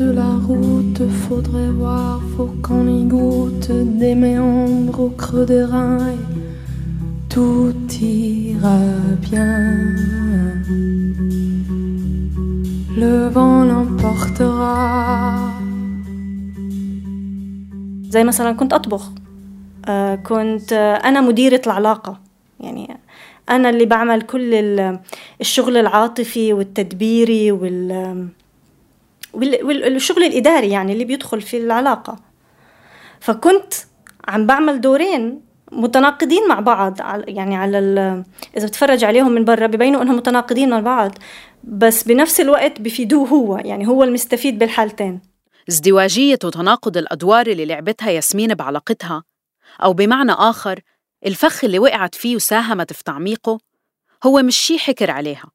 De 0.06 0.10
la 0.22 0.32
route, 0.48 1.02
faudrait 1.24 1.72
voir, 1.80 2.20
faut 2.34 2.52
qu'on 2.64 2.86
y 3.00 3.02
goûte 3.16 3.70
des 4.02 4.14
méandres 4.24 5.00
au 5.06 5.10
creux 5.22 5.46
des 5.52 5.64
reins, 5.72 6.14
tout 7.36 7.92
ira 8.00 8.80
bien. 9.26 9.56
Le 13.00 13.28
vent 13.36 13.60
l'emportera. 13.70 14.76
زي 18.08 18.24
مثلا 18.24 18.52
كنت 18.52 18.72
أطبخ 18.72 19.10
كنت 20.26 20.72
أنا 21.04 21.20
مديرة 21.20 21.60
العلاقة 21.66 22.20
يعني 22.60 22.98
أنا 23.50 23.70
اللي 23.70 23.84
بعمل 23.86 24.22
كل 24.22 24.54
الشغل 25.40 25.76
العاطفي 25.76 26.52
والتدبيري 26.52 27.52
وال 27.52 28.28
والشغل 29.34 30.24
الإداري 30.24 30.70
يعني 30.70 30.92
اللي 30.92 31.04
بيدخل 31.04 31.40
في 31.40 31.56
العلاقة 31.56 32.16
فكنت 33.20 33.74
عم 34.28 34.46
بعمل 34.46 34.80
دورين 34.80 35.45
متناقضين 35.72 36.48
مع 36.48 36.60
بعض 36.60 37.00
يعني 37.28 37.56
على 37.56 37.78
إذا 38.56 38.66
بتفرج 38.66 39.04
عليهم 39.04 39.32
من 39.32 39.44
برا 39.44 39.66
ببينوا 39.66 40.02
إنهم 40.02 40.16
متناقضين 40.16 40.70
مع 40.70 40.80
بعض 40.80 41.18
بس 41.64 42.02
بنفس 42.02 42.40
الوقت 42.40 42.80
بفيدوه 42.80 43.28
هو 43.28 43.56
يعني 43.56 43.88
هو 43.88 44.04
المستفيد 44.04 44.58
بالحالتين. 44.58 45.20
ازدواجية 45.68 46.38
وتناقض 46.44 46.96
الأدوار 46.96 47.46
اللي 47.46 47.64
لعبتها 47.64 48.10
ياسمين 48.10 48.54
بعلاقتها 48.54 49.24
أو 49.82 49.92
بمعنى 49.92 50.32
آخر 50.32 50.80
الفخ 51.26 51.64
اللي 51.64 51.78
وقعت 51.78 52.14
فيه 52.14 52.36
وساهمت 52.36 52.92
في 52.92 53.04
تعميقه 53.04 53.58
هو 54.26 54.42
مش 54.42 54.56
شي 54.56 54.78
حكر 54.78 55.10
عليها. 55.10 55.50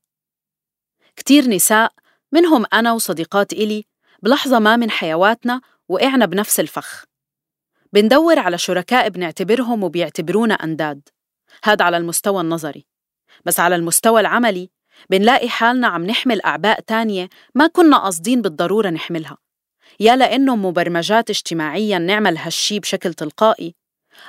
كتير 1.16 1.50
نساء 1.50 1.92
منهم 2.32 2.66
أنا 2.74 2.94
وصديقات 2.94 3.54
إلي 3.54 3.86
بلحظة 4.24 4.60
ما 4.60 4.76
من 4.76 4.92
حيواتنا 4.92 5.62
وقعنا 5.90 6.26
بنفس 6.26 6.60
الفخ. 6.60 7.04
بندور 7.94 8.40
على 8.40 8.58
شركاء 8.58 9.10
بنعتبرهم 9.10 9.84
وبيعتبرونا 9.84 10.54
أنداد. 10.54 11.10
هذا 11.64 11.86
على 11.86 11.98
المستوى 11.98 12.42
النظري. 12.42 12.86
بس 13.46 13.60
على 13.60 13.76
المستوى 13.76 14.22
العملي 14.22 14.70
بنلاقي 15.10 15.50
حالنا 15.50 15.88
عم 15.88 16.06
نحمل 16.06 16.42
أعباء 16.42 16.80
تانية 16.80 17.30
ما 17.56 17.68
كنا 17.68 17.98
قاصدين 17.98 18.42
بالضرورة 18.42 18.90
نحملها. 18.90 19.38
يا 20.00 20.16
لأنه 20.16 20.56
مبرمجات 20.56 21.30
اجتماعيا 21.30 21.98
نعمل 21.98 22.38
هالشي 22.38 22.80
بشكل 22.80 23.14
تلقائي 23.14 23.76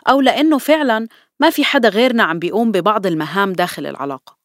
أو 0.09 0.21
لأنه 0.21 0.59
فعلا 0.59 1.09
ما 1.41 1.51
في 1.51 1.65
حدا 1.65 1.89
غيرنا 1.89 2.23
عم 2.23 2.39
بيقوم 2.39 2.73
ببعض 2.73 3.07
المهام 3.07 3.53
داخل 3.53 3.87
العلاقة. 3.87 4.39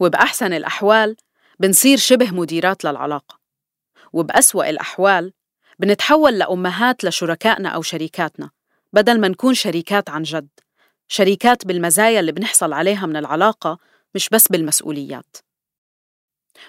وبأحسن 0.00 0.52
الأحوال 0.52 1.16
بنصير 1.60 1.98
شبه 1.98 2.30
مديرات 2.30 2.84
للعلاقة. 2.84 3.40
وبأسوأ 4.12 4.70
الأحوال 4.70 5.32
بنتحول 5.78 6.38
لأمهات 6.38 7.04
لشركائنا 7.04 7.68
أو 7.68 7.82
شريكاتنا 7.82 8.50
بدل 8.92 9.20
ما 9.20 9.28
نكون 9.28 9.54
شريكات 9.54 10.10
عن 10.10 10.22
جد. 10.22 10.48
شريكات 11.08 11.66
بالمزايا 11.66 12.20
اللي 12.20 12.32
بنحصل 12.32 12.72
عليها 12.72 13.06
من 13.06 13.16
العلاقة 13.16 13.78
مش 14.14 14.28
بس 14.28 14.48
بالمسؤوليات. 14.48 15.36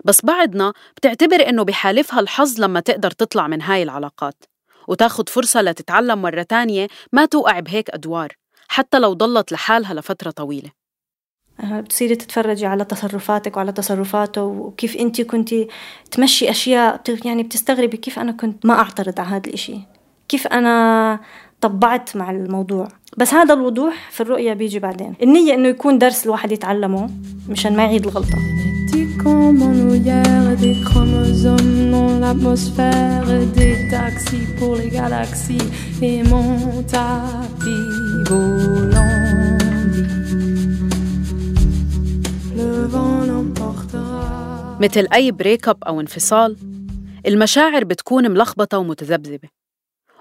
بس 0.06 0.26
بعضنا 0.26 0.74
بتعتبر 0.98 1.50
إنه 1.50 1.64
بحالفها 1.64 2.20
الحظ 2.20 2.62
لما 2.62 2.80
تقدر 2.80 3.12
تطلع 3.12 3.48
من 3.48 3.62
هاي 3.62 3.84
العلاقات 3.84 4.44
وتاخد 4.88 5.30
فرصة 5.30 5.62
لتتعلم 5.62 6.22
مرة 6.22 6.44
تانية 6.44 6.88
ما 7.12 7.26
توقع 7.26 7.60
بهيك 7.60 7.90
أدوار 7.90 8.34
حتى 8.68 9.00
لو 9.00 9.14
ضلت 9.14 9.52
لحالها 9.52 9.94
لفترة 9.94 10.32
طويلة. 10.32 10.72
بتصيري 11.64 12.16
تتفرجي 12.16 12.66
على 12.66 12.86
تصرفاتك 12.86 13.58
وعلى 13.58 13.72
تصرفاته 13.72 14.42
وكيف 14.44 14.96
انت 14.96 15.22
كنتي 15.22 15.68
تمشي 16.12 16.50
أشياء 16.50 17.02
يعني 17.26 17.44
بتستغربي 17.44 17.98
كيف 17.98 18.20
أنا 18.20 18.32
كنت 18.32 18.66
ما 18.66 18.74
أعترض 18.74 19.20
على 19.20 19.30
هذا 19.30 19.48
الإشي 19.48 19.78
كيف 20.30 20.48
أنا 20.48 21.20
طبعت 21.62 22.16
مع 22.16 22.32
الموضوع. 22.32 22.88
بس 23.18 23.34
هذا 23.34 23.54
الوضوح 23.54 24.10
في 24.12 24.22
الرؤية 24.22 24.54
بيجي 24.54 24.80
بعدين. 24.80 25.14
النية 25.22 25.54
إنه 25.54 25.68
يكون 25.68 25.98
درس 25.98 26.26
الواحد 26.26 26.52
يتعلمه 26.52 27.10
مشان 27.50 27.76
ما 27.76 27.84
يعيد 27.84 28.08
الغلطة. 28.08 28.38
مثل 44.86 45.08
أي 45.14 45.32
break 45.32 45.68
up 45.68 45.84
أو 45.84 46.02
انفصال 46.02 46.58
المشاعر 47.28 47.84
بتكون 47.84 48.32
ملخبطة 48.32 48.78
ومتذبذبة 48.78 49.50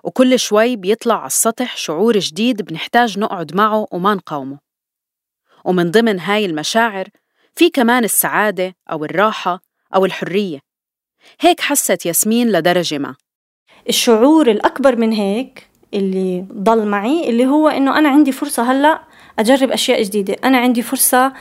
وكل 0.05 0.39
شوي 0.39 0.77
بيطلع 0.77 1.15
على 1.15 1.27
السطح 1.27 1.77
شعور 1.77 2.19
جديد 2.19 2.63
بنحتاج 2.63 3.19
نقعد 3.19 3.55
معه 3.55 3.87
وما 3.93 4.15
نقاومه. 4.15 4.59
ومن 5.65 5.91
ضمن 5.91 6.21
هاي 6.21 6.45
المشاعر 6.47 7.09
في 7.55 7.71
كمان 7.71 8.05
السعادة 8.05 8.75
أو 8.93 9.05
الراحة 9.05 9.61
أو 9.95 10.05
الحرية. 10.05 10.59
هيك 11.41 11.61
حست 11.61 12.07
ياسمين 12.07 12.53
لدرجة 12.53 12.99
ما. 12.99 13.15
الشعور 13.89 14.51
الأكبر 14.51 14.97
من 14.97 15.13
هيك 15.13 15.69
اللي 15.95 16.45
ضل 16.53 16.87
معي 16.87 17.31
اللي 17.31 17.47
هو 17.47 17.69
إنه 17.69 17.99
أنا 17.99 18.09
عندي 18.09 18.33
فرصة 18.33 18.73
هلأ 18.73 19.03
أجرب 19.39 19.71
أشياء 19.71 20.03
جديدة. 20.03 20.37
أنا 20.45 20.59
عندي 20.59 20.83
فرصة 20.83 21.33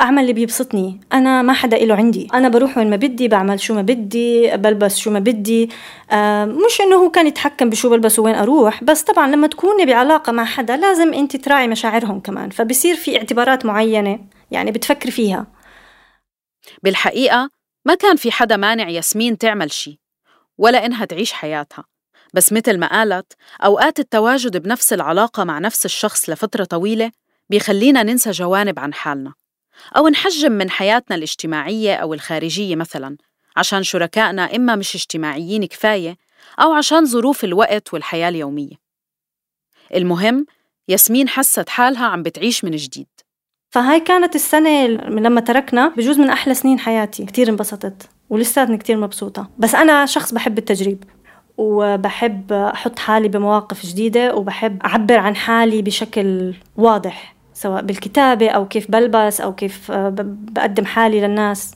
أعمل 0.00 0.22
اللي 0.22 0.32
بيبسطني. 0.32 1.00
أنا 1.12 1.42
ما 1.42 1.52
حدا 1.52 1.76
إله 1.76 1.94
عندي. 1.94 2.28
أنا 2.34 2.48
بروح 2.48 2.78
وين 2.78 2.90
ما 2.90 2.96
بدي 2.96 3.28
بعمل 3.28 3.60
شو 3.60 3.74
ما 3.74 3.82
بدي 3.82 4.56
بلبس 4.56 4.96
شو 4.96 5.10
ما 5.10 5.18
بدي. 5.18 5.70
مش 6.66 6.80
إنه 6.80 6.96
هو 6.96 7.10
كان 7.10 7.26
يتحكم 7.26 7.70
بشو 7.70 7.90
بلبس 7.90 8.18
وين 8.18 8.34
أروح 8.34 8.84
بس 8.84 9.02
طبعا 9.02 9.26
لما 9.30 9.46
تكوني 9.46 9.86
بعلاقة 9.86 10.32
مع 10.32 10.44
حدا 10.44 10.76
لازم 10.76 11.14
أنت 11.14 11.36
تراعي 11.36 11.68
مشاعرهم 11.68 12.20
كمان. 12.20 12.50
فبصير 12.50 12.96
في 12.96 13.16
اعتبارات 13.16 13.66
معينة 13.66 14.18
يعني 14.50 14.70
بتفكري 14.70 15.12
فيها. 15.12 15.46
بالحقيقة 16.82 17.50
ما 17.84 17.94
كان 17.94 18.16
في 18.16 18.32
حدا 18.32 18.56
مانع 18.56 18.88
ياسمين 18.88 19.38
تعمل 19.38 19.72
شي 19.72 20.00
ولا 20.58 20.86
إنها 20.86 21.04
تعيش 21.04 21.32
حياتها. 21.32 21.84
بس 22.34 22.52
مثل 22.52 22.78
ما 22.78 22.86
قالت 22.86 23.32
أوقات 23.64 23.98
التواجد 23.98 24.56
بنفس 24.56 24.92
العلاقة 24.92 25.44
مع 25.44 25.58
نفس 25.58 25.84
الشخص 25.84 26.30
لفترة 26.30 26.64
طويلة 26.64 27.10
بيخلينا 27.50 28.02
ننسى 28.02 28.30
جوانب 28.30 28.78
عن 28.78 28.94
حالنا. 28.94 29.32
أو 29.96 30.08
نحجم 30.08 30.52
من 30.52 30.70
حياتنا 30.70 31.16
الاجتماعية 31.16 31.94
أو 31.94 32.14
الخارجية 32.14 32.76
مثلاً 32.76 33.16
عشان 33.56 33.82
شركائنا 33.82 34.56
إما 34.56 34.76
مش 34.76 34.94
اجتماعيين 34.94 35.64
كفاية 35.64 36.16
أو 36.60 36.72
عشان 36.72 37.04
ظروف 37.04 37.44
الوقت 37.44 37.94
والحياة 37.94 38.28
اليومية. 38.28 38.74
المهم 39.94 40.46
ياسمين 40.88 41.28
حست 41.28 41.68
حالها 41.68 42.06
عم 42.06 42.22
بتعيش 42.22 42.64
من 42.64 42.76
جديد. 42.76 43.06
فهاي 43.70 44.00
كانت 44.00 44.34
السنة 44.34 44.86
لما 44.86 45.40
تركنا 45.40 45.88
بجوز 45.88 46.18
من 46.18 46.30
أحلى 46.30 46.54
سنين 46.54 46.78
حياتي. 46.78 47.24
كتير 47.24 47.48
انبسطت 47.48 48.10
ولساتني 48.30 48.78
كتير 48.78 48.96
مبسوطة. 48.96 49.50
بس 49.58 49.74
أنا 49.74 50.06
شخص 50.06 50.34
بحب 50.34 50.58
التجريب 50.58 51.04
وبحب 51.56 52.52
أحط 52.52 52.98
حالي 52.98 53.28
بمواقف 53.28 53.86
جديدة 53.86 54.34
وبحب 54.34 54.82
أعبر 54.82 55.18
عن 55.18 55.36
حالي 55.36 55.82
بشكل 55.82 56.54
واضح. 56.76 57.39
سواء 57.60 57.82
بالكتابة 57.82 58.48
أو 58.48 58.68
كيف 58.68 58.90
بلبس 58.90 59.40
أو 59.40 59.54
كيف 59.54 59.90
آه، 59.90 60.14
بقدم 60.52 60.84
حالي 60.84 61.20
للناس. 61.20 61.74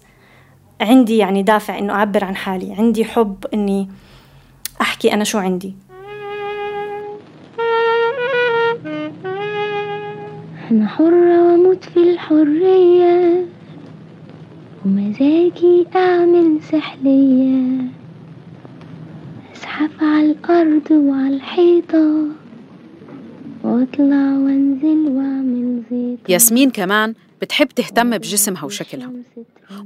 عندي 0.80 1.16
يعني 1.16 1.42
دافع 1.42 1.78
إنه 1.78 1.92
أعبر 1.92 2.24
عن 2.24 2.36
حالي. 2.36 2.72
عندي 2.72 3.04
حب 3.04 3.36
إني 3.54 3.88
أحكي 4.80 5.14
أنا 5.14 5.24
شو 5.24 5.38
عندي. 5.38 5.74
أنا 10.70 10.88
حرة 10.88 11.52
وأموت 11.52 11.84
في 11.84 11.96
الحرية 11.96 13.46
ومزاجي 14.86 15.86
أعمل 15.96 16.60
سحلية. 16.62 17.84
أزحف 19.56 20.02
على 20.02 20.30
الأرض 20.30 20.90
وعلى 20.90 21.36
الحيطة 21.36 22.44
وأطلع 23.64 24.38
وأنزل 24.38 25.08
وأعمل 25.08 25.34
زيطة 25.54 25.73
ياسمين 26.28 26.70
كمان 26.70 27.14
بتحب 27.42 27.68
تهتم 27.68 28.18
بجسمها 28.18 28.64
وشكلها 28.64 29.10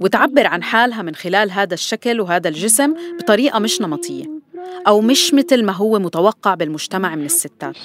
وتعبر 0.01 0.47
عن 0.47 0.63
حالها 0.63 1.03
من 1.03 1.15
خلال 1.15 1.51
هذا 1.51 1.75
الشكل 1.75 2.21
وهذا 2.21 2.49
الجسم 2.49 2.95
بطريقة 3.19 3.59
مش 3.59 3.81
نمطية 3.81 4.25
أو 4.87 5.01
مش 5.01 5.35
مثل 5.35 5.65
ما 5.65 5.73
هو 5.73 5.99
متوقع 5.99 6.55
بالمجتمع 6.55 7.15
من 7.15 7.25
الستات. 7.25 7.79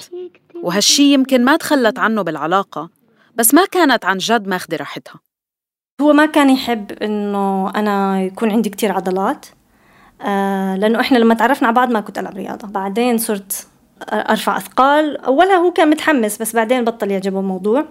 وهالشي 0.62 1.12
يمكن 1.12 1.44
ما 1.44 1.56
تخلت 1.56 1.98
عنه 1.98 2.22
بالعلاقة 2.22 2.90
بس 3.34 3.54
ما 3.54 3.64
كانت 3.66 4.04
عن 4.04 4.18
جد 4.18 4.48
ماخذة 4.48 4.76
راحتها. 4.76 5.20
هو 6.00 6.12
ما 6.12 6.26
كان 6.26 6.50
يحب 6.50 6.92
إنه 6.92 7.70
أنا 7.70 8.22
يكون 8.22 8.50
عندي 8.50 8.70
كتير 8.70 8.92
عضلات 8.92 9.46
آه 10.22 10.76
لأنه 10.76 11.00
إحنا 11.00 11.18
لما 11.18 11.34
تعرفنا 11.34 11.68
على 11.68 11.74
بعض 11.74 11.90
ما 11.90 12.00
كنت 12.00 12.18
ألعب 12.18 12.36
رياضة. 12.36 12.68
بعدين 12.68 13.18
صرت 13.18 13.66
أرفع 14.12 14.56
أثقال 14.56 15.16
أولها 15.16 15.56
هو 15.56 15.72
كان 15.72 15.90
متحمس 15.90 16.42
بس 16.42 16.56
بعدين 16.56 16.84
بطل 16.84 17.10
يعجبه 17.10 17.40
الموضوع. 17.40 17.84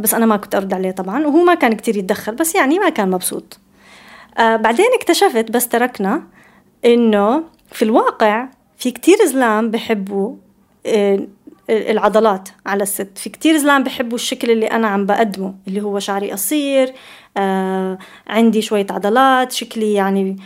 بس 0.00 0.14
أنا 0.14 0.26
ما 0.26 0.36
كنت 0.36 0.54
أرد 0.54 0.74
عليه 0.74 0.90
طبعا 0.90 1.26
وهو 1.26 1.44
ما 1.44 1.54
كان 1.54 1.72
كتير 1.72 1.96
يتدخل 1.96 2.34
بس 2.34 2.54
يعني 2.54 2.78
ما 2.78 2.88
كان 2.88 3.10
مبسوط. 3.10 3.58
آه 4.38 4.56
بعدين 4.56 4.86
اكتشفت 5.00 5.50
بس 5.50 5.68
تركنا 5.68 6.22
إنه 6.84 7.44
في 7.72 7.82
الواقع 7.82 8.48
في 8.76 8.90
كتير 8.90 9.16
زلام 9.26 9.70
بحبوا 9.70 10.36
آه 10.86 11.26
العضلات 11.70 12.48
على 12.66 12.82
الست. 12.82 13.18
في 13.18 13.30
كتير 13.30 13.56
زلام 13.56 13.82
بحبوا 13.84 14.14
الشكل 14.14 14.50
اللي 14.50 14.66
أنا 14.66 14.88
عم 14.88 15.06
بقدمه 15.06 15.54
اللي 15.68 15.80
هو 15.82 15.98
شعري 15.98 16.30
قصير 16.32 16.92
آه 17.36 17.98
عندي 18.26 18.62
شوية 18.62 18.86
عضلات 18.90 19.52
شكلي 19.52 19.92
يعني 19.92 20.36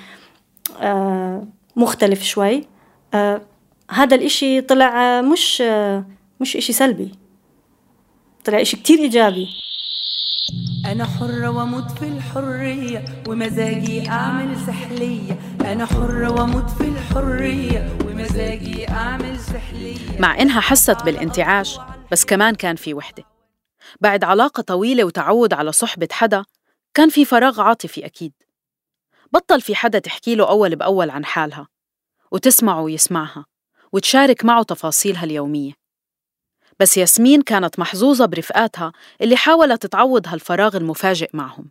آه 0.81 1.47
مختلف 1.77 2.23
شوي. 2.23 2.65
آه 3.15 3.41
هذا 3.91 4.15
الإشي 4.17 4.61
طلع 4.61 5.21
مش 5.21 5.63
مش 6.41 6.57
إشي 6.57 6.73
سلبي. 6.73 7.26
طلع 8.47 8.61
إشي 8.61 8.77
كتير 8.77 8.99
إيجابي. 8.99 9.49
أنا 10.87 11.05
حرة 11.05 11.49
وأموت 11.51 11.91
في 11.91 12.09
الحرية 12.09 13.23
ومزاجي 13.29 14.09
أعمل 14.09 14.57
سحلية. 14.67 15.41
أنا 15.61 15.87
حرة 15.87 16.33
وأموت 16.33 16.71
في 16.71 16.89
الحرية 16.89 17.99
ومزاجي 18.05 18.89
أعمل 18.89 19.41
سحلية. 19.41 20.21
مع 20.21 20.41
إنها 20.41 20.61
حست 20.61 21.03
بالانتعاش 21.03 21.79
بس 22.13 22.25
كمان 22.25 22.55
كان 22.55 22.77
في 22.77 22.95
وحدة. 22.95 23.25
بعد 24.01 24.25
علاقة 24.25 24.61
طويلة 24.61 25.05
وتعود 25.05 25.53
على 25.53 25.73
صحبة 25.73 26.09
حدا 26.13 26.45
كان 26.95 27.09
في 27.09 27.25
فراغ 27.25 27.61
عاطفي 27.61 28.07
أكيد. 28.07 28.33
بطل 29.33 29.61
في 29.61 29.75
حدا 29.75 29.99
تحكي 29.99 30.35
له 30.35 30.49
أول 30.49 30.77
بأول 30.77 31.11
عن 31.11 31.25
حالها 31.25 31.69
وتسمعه 32.33 32.83
ويسمعها 32.83 33.47
وتشارك 33.93 34.45
معه 34.45 34.63
تفاصيلها 34.63 35.25
اليومية. 35.25 35.86
بس 36.81 36.97
ياسمين 36.97 37.43
كانت 37.43 37.79
محظوظة 37.79 38.27
برفقاتها 38.27 38.93
اللي 39.21 39.37
حاولت 39.37 39.87
تعوض 39.87 40.29
هالفراغ 40.29 40.77
المفاجئ 40.77 41.31
معهم. 41.33 41.71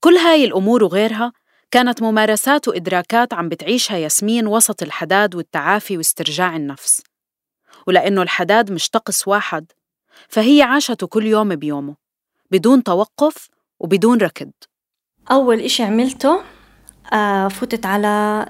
كل 0.00 0.14
هاي 0.14 0.44
الأمور 0.44 0.84
وغيرها 0.84 1.32
كانت 1.70 2.02
ممارسات 2.02 2.68
وإدراكات 2.68 3.34
عم 3.34 3.48
بتعيشها 3.48 3.96
ياسمين 3.96 4.46
وسط 4.46 4.82
الحداد 4.82 5.34
والتعافي 5.34 5.96
واسترجاع 5.96 6.56
النفس. 6.56 7.02
ولأنه 7.86 8.22
الحداد 8.22 8.72
مش 8.72 8.90
طقس 8.90 9.28
واحد 9.28 9.72
فهي 10.28 10.62
عاشته 10.62 11.06
كل 11.06 11.26
يوم 11.26 11.56
بيومه 11.56 11.96
بدون 12.50 12.82
توقف 12.82 13.48
وبدون 13.80 14.18
ركض. 14.18 14.50
أول 15.30 15.60
إشي 15.60 15.82
عملته 15.82 16.42
آه 17.12 17.48
فتت 17.48 17.86
على 17.86 18.46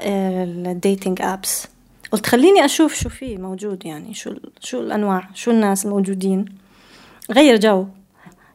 ال 0.66 0.74
dating 0.74 1.22
apps 1.22 1.73
قلت 2.14 2.27
خليني 2.27 2.64
أشوف 2.64 2.94
شو 2.94 3.09
في 3.09 3.37
موجود 3.37 3.87
يعني 3.87 4.14
شو 4.14 4.35
شو 4.61 4.81
الأنواع 4.81 5.29
شو 5.35 5.50
الناس 5.50 5.85
الموجودين. 5.85 6.44
غير 7.31 7.61
جو. 7.61 7.87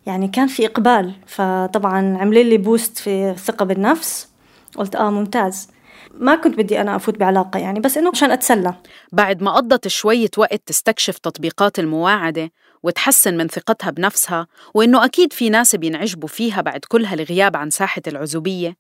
يعني 0.06 0.28
كان 0.28 0.48
في 0.48 0.65
إقبال 0.65 1.13
فطبعا 1.28 2.17
عملي 2.17 2.43
لي 2.43 2.58
boost 2.58 2.97
في 2.98 3.30
الثقة 3.30 3.65
بالنفس. 3.65 4.30
قلت 4.76 4.95
آه 4.95 5.10
ممتاز. 5.10 5.67
ما 6.13 6.36
كنت 6.36 6.58
بدي 6.58 6.82
أنا 6.82 6.95
أفوت 6.95 7.17
بعلاقة 7.17 7.60
يعني 7.60 7.80
بس 7.80 7.98
إنه 7.98 8.10
عشان 8.10 8.32
أتسلى. 8.32 8.74
بعد 9.12 9.43
ما 9.43 9.52
قضت 9.52 9.88
شوية 9.88 10.30
وقت 10.38 10.62
تستكشف 10.65 11.17
تطبيقات 11.17 11.80
المواعدة 11.80 12.52
وتحسن 12.84 13.38
من 13.38 13.48
ثقتها 13.48 13.91
بنفسها 13.91 14.48
وإنه 14.74 15.06
أكيد 15.06 15.34
في 15.34 15.50
ناس 15.50 15.76
بينعجبوا 15.76 16.30
فيها 16.30 16.62
بعد 16.62 16.80
كل 16.88 17.06
هالغياب 17.06 17.56
عن 17.56 17.69
ساحة 17.69 18.02
العزوبية 18.08 18.76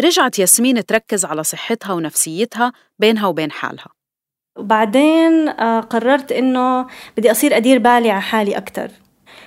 رجعت 0.00 0.38
ياسمين 0.38 0.86
تركز 0.86 1.24
على 1.24 1.44
صحتها 1.44 1.92
ونفسيتها 1.92 2.72
بينها 2.98 3.26
وبين 3.26 3.52
حالها. 3.52 4.01
وبعدين 4.56 5.48
قررت 5.80 6.32
إنه 6.32 6.86
بدي 7.16 7.30
أصير 7.30 7.56
أدير 7.56 7.78
بالي 7.78 8.10
على 8.10 8.20
حالي 8.20 8.56
أكتر. 8.56 8.90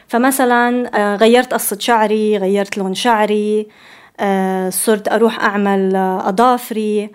فمثلا 0.08 0.90
غيرت 1.16 1.54
قصة 1.54 1.78
شعري 1.80 2.38
غيرت 2.38 2.78
لون 2.78 2.94
شعري 2.94 3.68
صرت 4.70 5.08
أروح 5.12 5.44
أعمل 5.44 5.96
أظافري 5.96 7.12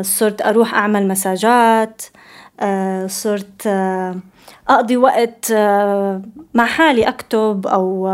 صرت 0.00 0.42
أروح 0.42 0.74
أعمل 0.74 1.08
مساجات 1.08 2.02
صرت 3.06 3.66
أقضي 4.68 4.96
وقت 4.96 5.52
مع 6.54 6.66
حالي 6.66 7.08
أكتب 7.08 7.66
أو 7.66 8.08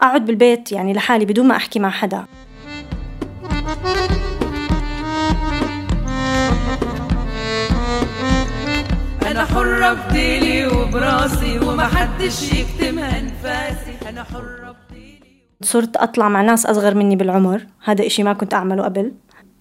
أقعد 0.00 0.26
بالبيت 0.26 0.72
يعني 0.72 0.92
لحالي 0.92 1.24
بدون 1.24 1.48
ما 1.48 1.56
أحكي 1.56 1.78
مع 1.78 1.90
حدا. 1.90 2.24
حرة 9.54 9.92
بديلي 9.92 10.66
وبراسي 10.66 11.58
ومحدش 11.58 12.52
يكتم 12.52 12.98
أنفاسي. 12.98 14.08
أنا 14.08 14.24
حرة 14.24 14.76
بديلي 14.90 15.42
صرت 15.62 15.96
أطلع 15.96 16.28
مع 16.28 16.42
ناس 16.42 16.66
أصغر 16.66 16.94
مني 16.94 17.16
بالعمر. 17.16 17.66
هذا 17.84 18.06
إشي 18.06 18.22
ما 18.22 18.32
كنت 18.32 18.54
أعمله 18.54 18.84
قبل. 18.84 19.12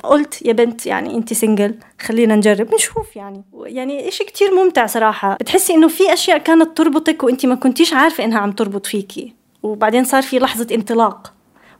قلت 0.03 0.45
يا 0.45 0.53
بنت 0.53 0.85
يعني 0.85 1.15
انت 1.15 1.33
سنجل 1.33 1.75
خلينا 2.01 2.35
نجرب 2.35 2.73
نشوف 2.75 3.15
يعني. 3.15 3.43
يعني 3.65 4.07
إشي 4.07 4.23
كتير 4.23 4.51
ممتع 4.51 4.85
صراحة. 4.85 5.33
بتحسي 5.35 5.73
إنه 5.73 5.87
في 5.87 6.13
أشياء 6.13 6.37
كانت 6.37 6.77
تربطك 6.77 7.23
وانت 7.23 7.45
ما 7.45 7.55
كنتيش 7.55 7.93
عارفة 7.93 8.23
إنها 8.23 8.39
عم 8.39 8.51
تربط 8.51 8.85
فيكي 8.85 9.33
وبعدين 9.63 10.03
صار 10.03 10.21
في 10.23 10.39
لحظة 10.39 10.67
انطلاق. 10.75 11.33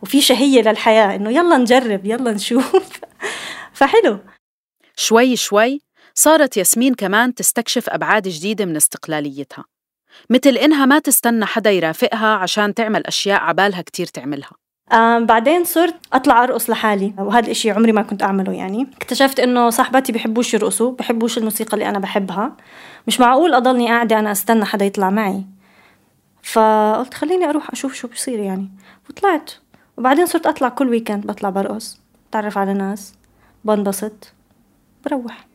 وفي 0.04 0.22
شهية 0.22 0.62
للحياة 0.62 1.16
إنه 1.16 1.30
يلا 1.30 1.58
نجرب 1.58 2.06
يلا 2.06 2.32
نشوف. 2.32 3.00
فحلو. 3.74 4.18
شوي 4.96 5.36
شوي 5.36 5.82
صارت 6.20 6.58
ياسمين 6.58 6.94
كمان 6.94 7.36
تستكشف 7.36 7.90
أبعاد 7.90 8.28
جديدة 8.28 8.66
من 8.66 8.76
استقلاليتها 8.76 9.66
مثل 10.30 10.50
إنها 10.50 10.86
ما 10.86 11.00
تستنى 11.00 11.46
حدا 11.46 11.72
يرافقها 11.72 12.36
عشان 12.36 12.74
تعمل 12.74 13.08
أشياء 13.08 13.42
عبالها 13.42 13.82
كتير 13.82 14.06
تعملها. 14.06 14.52
بعدين 15.20 15.64
صرت 15.64 15.96
أطلع 16.14 16.44
أرقص 16.44 16.70
لحالي 16.70 17.14
وهذا 17.18 17.46
الإشي 17.46 17.72
عمري 17.72 17.92
ما 17.92 18.02
كنت 18.02 18.24
أعمله 18.24 18.54
يعني. 18.54 18.88
اكتشفت 18.98 19.40
إنه 19.40 19.70
صاحباتي 19.70 20.12
بحبوش 20.12 20.54
يرقصوا 20.54 20.92
بحبوش 20.92 21.38
الموسيقى 21.38 21.74
اللي 21.74 21.90
أنا 21.90 22.00
بحبها. 22.00 22.58
مش 23.08 23.20
معقول 23.20 23.54
أضلني 23.54 23.88
قاعدة 23.88 24.20
أنا 24.20 24.32
أستنى 24.32 24.66
حدا 24.66 24.86
يطلع 24.86 25.10
معي. 25.10 25.46
فقلت 26.44 27.14
خليني 27.14 27.46
أروح 27.46 27.72
أشوف 27.72 27.94
شو 27.94 28.08
بصير 28.08 28.40
يعني 28.40 28.70
وطلعت. 29.10 29.52
وبعدين 29.98 30.26
صرت 30.26 30.48
أطلع 30.48 30.70
كل 30.70 30.90
ويكند 30.90 31.28
بطلع 31.28 31.50
برقص 31.50 32.00
تعرف 32.32 32.58
على 32.58 32.74
ناس 32.74 33.14
بنبسط 33.66 34.34
بروح. 35.06 35.49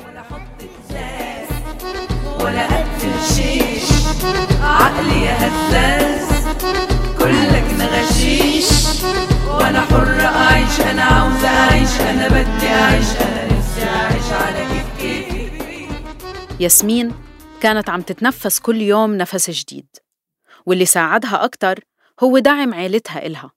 ولا 0.00 0.22
حط 0.22 0.58
إزاز 0.60 1.48
ولا 2.40 2.66
قتل 2.66 3.34
شيش. 3.34 3.86
عقلي 4.62 5.22
يا 5.24 5.36
هزاز 5.46 6.46
كلك 7.18 7.64
نغشيش. 7.78 8.66
وأنا 9.48 9.80
حرة 9.80 10.26
أعيش 10.26 10.80
أنا 10.80 11.02
عاوزة 11.02 11.48
أعيش 11.48 12.00
أنا 12.00 12.28
بدي 12.28 12.68
أعيش 12.68 13.10
أنا 13.20 13.44
نفسي 13.52 13.88
أعيش 13.88 14.32
على 14.32 14.66
كيف 14.66 14.86
كيفي 15.00 15.88
ياسمين 16.60 17.14
كانت 17.60 17.90
عم 17.90 18.00
تتنفس 18.00 18.60
كل 18.60 18.80
يوم 18.80 19.14
نفس 19.14 19.50
جديد. 19.50 19.86
واللي 20.66 20.86
ساعدها 20.86 21.44
أكتر 21.44 21.80
هو 22.22 22.38
دعم 22.38 22.74
عيلتها 22.74 23.26
إلها. 23.26 23.50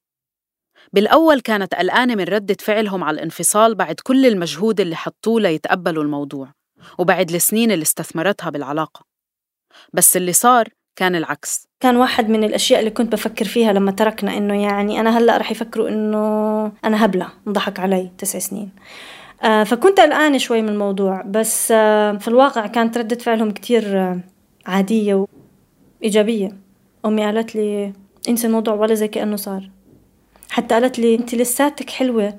بالأول 0.93 1.39
كانت 1.39 1.75
قلقانة 1.75 2.15
من 2.15 2.23
ردة 2.23 2.58
فعلهم 2.60 3.04
على 3.04 3.15
الانفصال 3.15 3.75
بعد 3.75 3.95
كل 4.04 4.25
المجهود 4.25 4.80
اللي 4.80 4.95
حطوه 4.95 5.41
ليتقبلوا 5.41 6.04
الموضوع 6.04 6.47
وبعد 6.97 7.32
السنين 7.32 7.71
اللي 7.71 7.84
استثمرتها 7.84 8.49
بالعلاقة. 8.49 9.06
بس 9.93 10.17
اللي 10.17 10.34
صار 10.34 10.69
كان 10.95 11.15
العكس. 11.15 11.67
كان 11.80 11.97
واحد 11.97 12.30
من 12.30 12.43
الأشياء 12.43 12.80
اللي 12.80 12.91
كنت 12.91 13.12
بفكر 13.12 13.45
فيها 13.45 13.73
لما 13.73 13.91
تركنا 13.91 14.38
إنه 14.38 14.63
يعني 14.63 14.99
أنا 14.99 15.17
هلأ 15.17 15.38
رح 15.38 15.52
يفكروا 15.52 15.89
إنه 15.89 16.17
أنا 16.86 17.06
هبلة 17.06 17.30
انضحك 17.47 17.80
علي 17.80 18.12
تسع 18.17 18.39
سنين. 18.39 18.71
آه 19.43 19.63
فكنت 19.63 19.99
قلقانة 19.99 20.38
شوي 20.38 20.62
من 20.62 20.69
الموضوع 20.69 21.21
بس 21.21 21.71
آه 21.71 22.17
في 22.17 22.28
الواقع 22.28 22.67
كانت 22.67 22.97
ردة 22.97 23.15
فعلهم 23.15 23.52
كتير 23.52 23.99
آه 23.99 24.19
عادية 24.65 25.25
إيجابية 26.04 26.58
أمي 27.06 27.25
قالت 27.25 27.56
لي 27.56 27.93
انسي 28.30 28.47
الموضوع 28.47 28.73
ولا 28.73 28.93
زي 28.93 29.08
كأنه 29.08 29.36
صار. 29.36 29.69
حتى 30.49 30.75
قالت 30.75 30.99
لي 30.99 31.15
أنت 31.15 31.35
لساتك 31.35 31.89
حلوة 31.89 32.38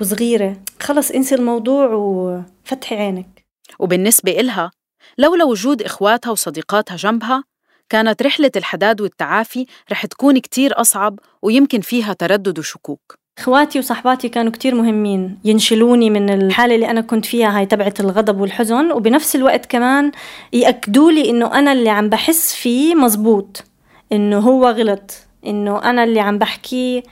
وصغيرة. 0.00 0.56
خلص 0.80 1.10
انسي 1.10 1.34
الموضوع 1.34 1.86
وفتحي 1.86 2.96
عينك. 2.96 3.44
وبالنسبة 3.78 4.40
إلها 4.40 4.70
لولا 5.18 5.44
وجود 5.44 5.82
إخواتها 5.82 6.30
وصديقاتها 6.30 6.96
جنبها 6.96 7.44
كانت 7.88 8.22
رحلة 8.22 8.50
الحداد 8.56 9.00
والتعافي 9.00 9.66
رح 9.92 10.06
تكون 10.06 10.38
كتير 10.38 10.80
أصعب 10.80 11.18
ويمكن 11.42 11.80
فيها 11.80 12.12
تردد 12.12 12.58
وشكوك. 12.58 13.14
إخواتي 13.38 13.78
وصحباتي 13.78 14.28
كانوا 14.28 14.52
كتير 14.52 14.74
مهمين 14.74 15.38
ينشلوني 15.44 16.10
من 16.10 16.30
الحالة 16.30 16.74
اللي 16.74 16.90
أنا 16.90 17.00
كنت 17.00 17.26
فيها 17.26 17.58
هاي 17.58 17.66
تبعت 17.66 18.00
الغضب 18.00 18.40
والحزن 18.40 18.92
وبنفس 18.92 19.36
الوقت 19.36 19.66
كمان 19.66 20.12
يأكدوا 20.52 21.10
لي 21.10 21.30
إنه 21.30 21.58
أنا 21.58 21.72
اللي 21.72 21.90
عم 21.90 22.08
بحس 22.08 22.54
فيه 22.54 22.94
مزبوط 22.94 23.64
إنه 24.12 24.38
هو 24.38 24.68
غلط 24.68 25.12
إنه 25.46 25.90
أنا 25.90 26.04
اللي 26.04 26.20
عم 26.20 26.38
بحكيه 26.38 27.02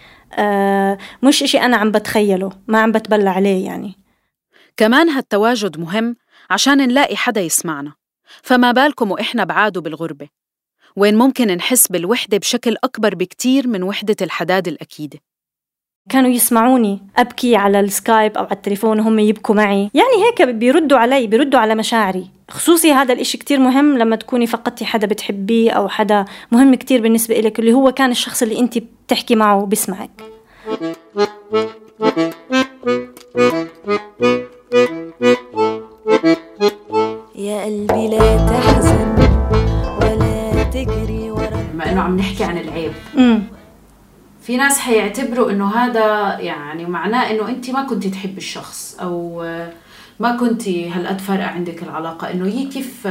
مش 1.23 1.43
إشي 1.43 1.61
أنا 1.61 1.77
عم 1.77 1.91
بتخيله 1.91 2.53
ما 2.69 2.81
عم 2.81 2.93
بتبلى 2.93 3.31
عليه 3.31 3.67
يعني. 3.67 3.95
كمان 4.77 5.09
هالتواجد 5.09 5.79
مهم 5.81 6.17
عشان 6.51 6.77
نلاقي 6.79 7.17
حدا 7.17 7.41
يسمعنا. 7.41 7.93
فما 8.43 8.73
بالكم 8.73 9.11
وإحنا 9.11 9.45
بعاد 9.45 9.79
بالغربة؟ 9.79 10.29
وين 10.97 11.19
ممكن 11.19 11.47
نحس 11.47 11.87
بالوحدة 11.89 12.39
بشكل 12.39 12.77
أكبر 12.85 13.15
بكتير 13.15 13.69
من 13.69 13.83
وحدة 13.83 14.17
الحداد 14.23 14.69
الأكيدة؟ 14.69 15.19
كانوا 16.09 16.31
يسمعوني. 16.31 17.03
أبكي 17.17 17.57
على 17.57 17.81
السكايب 17.81 18.37
أو 18.37 18.45
على 18.45 18.53
التليفون 18.53 19.01
وهم 19.01 19.19
يبكوا 19.19 19.55
معي. 19.55 19.91
يعني 19.95 20.25
هيك 20.27 20.43
بيردوا 20.43 20.99
علي 20.99 21.27
بيردوا 21.27 21.61
على 21.61 21.75
مشاعري. 21.75 22.31
خصوصي 22.51 22.93
هذا 22.93 23.13
الإشي 23.13 23.39
كتير 23.39 23.59
مهم 23.59 23.99
لما 23.99 24.17
تكوني 24.17 24.47
فقدتي 24.47 24.85
حدا 24.85 25.07
بتحبيه 25.07 25.71
أو 25.71 25.89
حدا 25.89 26.25
مهم 26.53 26.75
كتير 26.75 27.03
بالنسبة 27.03 27.39
إلك 27.39 27.59
اللي 27.59 27.73
هو 27.73 27.93
كان 27.93 28.11
الشخص 28.11 28.43
اللي 28.43 28.61
أنت 28.61 28.79
بتحكي 28.79 29.35
معه 29.35 29.63
وبسمعك 29.63 30.11
يا 37.35 37.65
قلبي 37.65 38.09
لا 38.09 38.47
تحزن 38.47 39.15
ولا 40.03 40.65
تجري 40.65 41.31
ورا 41.31 41.65
بما 41.73 41.93
إنه 41.93 42.01
عم 42.01 42.17
نحكي 42.17 42.45
عن 42.45 42.59
العيب. 42.59 42.93
امم 43.17 43.43
في 44.51 44.57
ناس 44.57 44.79
حيعتبروا 44.79 45.51
إنه 45.51 45.69
هذا 45.77 46.39
يعني 46.41 46.87
معناه 46.87 47.31
إنه 47.31 47.49
أنت 47.49 47.71
ما 47.71 47.83
كنتي 47.83 48.11
تحبي 48.11 48.37
الشخص 48.39 48.97
أو 49.01 49.43
ما 50.21 50.37
كنتي 50.37 50.91
هالقد 50.91 51.21
فارقة 51.21 51.47
عندك 51.47 51.83
العلاقة. 51.83 52.31
إنه 52.31 52.47
هي 52.47 52.65
كيف 52.67 53.09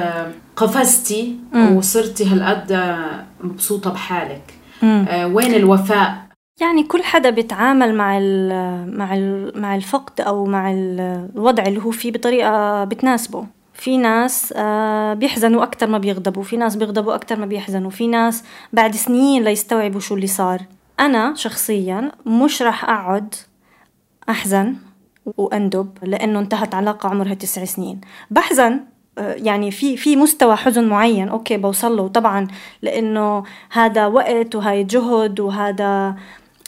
قفزتي. 0.56 1.36
وصرتي 1.56 2.26
هالقد 2.26 2.98
مبسوطة 3.44 3.90
بحالك. 3.94 4.54
آه، 4.84 5.28
وين 5.28 5.54
الوفاء؟ 5.54 6.16
يعني 6.62 6.84
كل 6.84 7.04
حدا 7.04 7.30
بيتعامل 7.30 7.96
مع 7.96 8.18
ال 8.18 8.98
مع 8.98 9.16
ال 9.16 9.52
مع 9.62 9.76
الفقد 9.76 10.22
أو 10.22 10.46
مع 10.46 10.72
ال- 10.72 11.30
الوضع 11.36 11.64
اللي 11.64 11.82
هو 11.84 11.92
فيه 11.92 12.12
بطريقة 12.12 12.84
بتناسبه. 12.84 13.46
في 13.74 13.98
ناس 13.98 14.54
آه، 14.58 15.14
بيحزنوا 15.14 15.64
أكثر 15.64 15.88
ما 15.88 15.98
بيغضبوا 15.98 16.44
في 16.44 16.58
ناس 16.58 16.76
بيغضبوا 16.76 17.16
أكثر 17.16 17.36
ما 17.40 17.46
بيحزنوا 17.46 17.90
في 17.90 18.08
ناس 18.08 18.44
بعد 18.74 18.96
سنين 18.96 19.44
ليستوعبوا 19.44 20.00
شو 20.00 20.16
اللي 20.16 20.28
صار. 20.28 20.62
أنا 21.00 21.34
شخصيا 21.36 22.12
مش 22.26 22.62
راح 22.62 22.84
أقعد 22.84 23.36
أحزن 24.30 24.76
وأندب 25.38 25.98
لأنه 26.04 26.40
انتهت 26.40 26.76
علاقة 26.76 27.10
عمرها 27.10 27.34
تسع 27.34 27.66
سنين. 27.66 28.02
بحزن 28.32 28.80
آه، 29.18 29.34
يعني 29.34 29.72
في 29.72 29.98
في 29.98 30.16
مستوى 30.16 30.56
حزن 30.56 30.88
معين 30.88 31.30
أوكي 31.30 31.58
بوصل 31.58 31.98
له. 31.98 32.08
طبعا 32.08 32.48
لأنه 32.82 33.44
هذا 33.72 34.08
وقت 34.08 34.56
وهاي 34.56 34.84
جهد 34.84 35.40
وهذا 35.40 36.16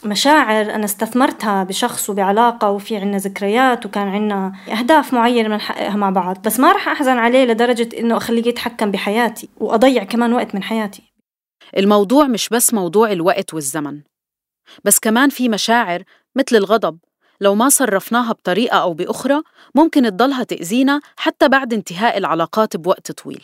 مشاعر 0.04 0.74
أنا 0.74 0.84
استثمرتها 0.84 1.64
بشخص 1.64 2.10
وبعلاقة 2.10 2.70
وفي 2.70 2.96
عنا 2.96 3.16
ذكريات 3.16 3.86
وكان 3.86 4.08
عنا 4.08 4.52
أهداف 4.78 5.14
معينة 5.14 5.48
بنحققها 5.48 5.96
مع 5.96 6.10
بعض. 6.10 6.38
بس 6.44 6.60
ما 6.60 6.72
رح 6.72 6.88
أحزن 6.88 7.16
عليه 7.16 7.44
لدرجة 7.44 7.88
إنه 7.98 8.16
أخليه 8.16 8.48
يتحكم 8.48 8.90
بحياتي 8.90 9.48
وأضيع 9.56 10.04
كمان 10.04 10.32
وقت 10.32 10.54
من 10.54 10.62
حياتي. 10.62 11.02
الموضوع 11.76 12.26
مش 12.26 12.48
بس 12.48 12.74
موضوع 12.74 13.12
الوقت 13.12 13.54
والزمن. 13.54 14.00
بس 14.84 14.98
كمان 14.98 15.28
في 15.28 15.48
مشاعر 15.48 16.02
مثل 16.36 16.56
الغضب. 16.56 16.98
لو 17.40 17.54
ما 17.54 17.68
صرفناها 17.68 18.32
بطريقة 18.32 18.78
أو 18.78 18.94
بأخرى 18.94 19.42
ممكن 19.74 20.02
تضلها 20.02 20.42
تأذينا 20.42 21.00
حتى 21.16 21.48
بعد 21.48 21.72
انتهاء 21.72 22.18
العلاقات 22.18 22.76
بوقت 22.76 23.12
طويل. 23.12 23.42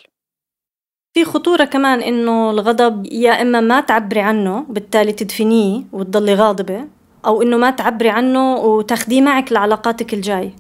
في 1.15 1.25
خطورة 1.25 1.65
كمان 1.65 2.03
إنه 2.03 2.51
الغضب 2.51 3.07
يا 3.07 3.43
إما 3.43 3.61
ما 3.61 3.81
تعبري 3.81 4.21
عنه 4.21 4.67
بالتالي 4.69 5.13
تدفنيه 5.13 5.83
وتضلي 5.93 6.35
غاضبة 6.35 6.89
أو 7.27 7.43
إنه 7.43 7.57
ما 7.57 7.71
تعبري 7.71 8.09
عنه 8.09 8.57
وتاخديه 8.57 9.21
معك 9.21 9.53
لعلاقاتك 9.53 10.15
الجاي. 10.15 10.53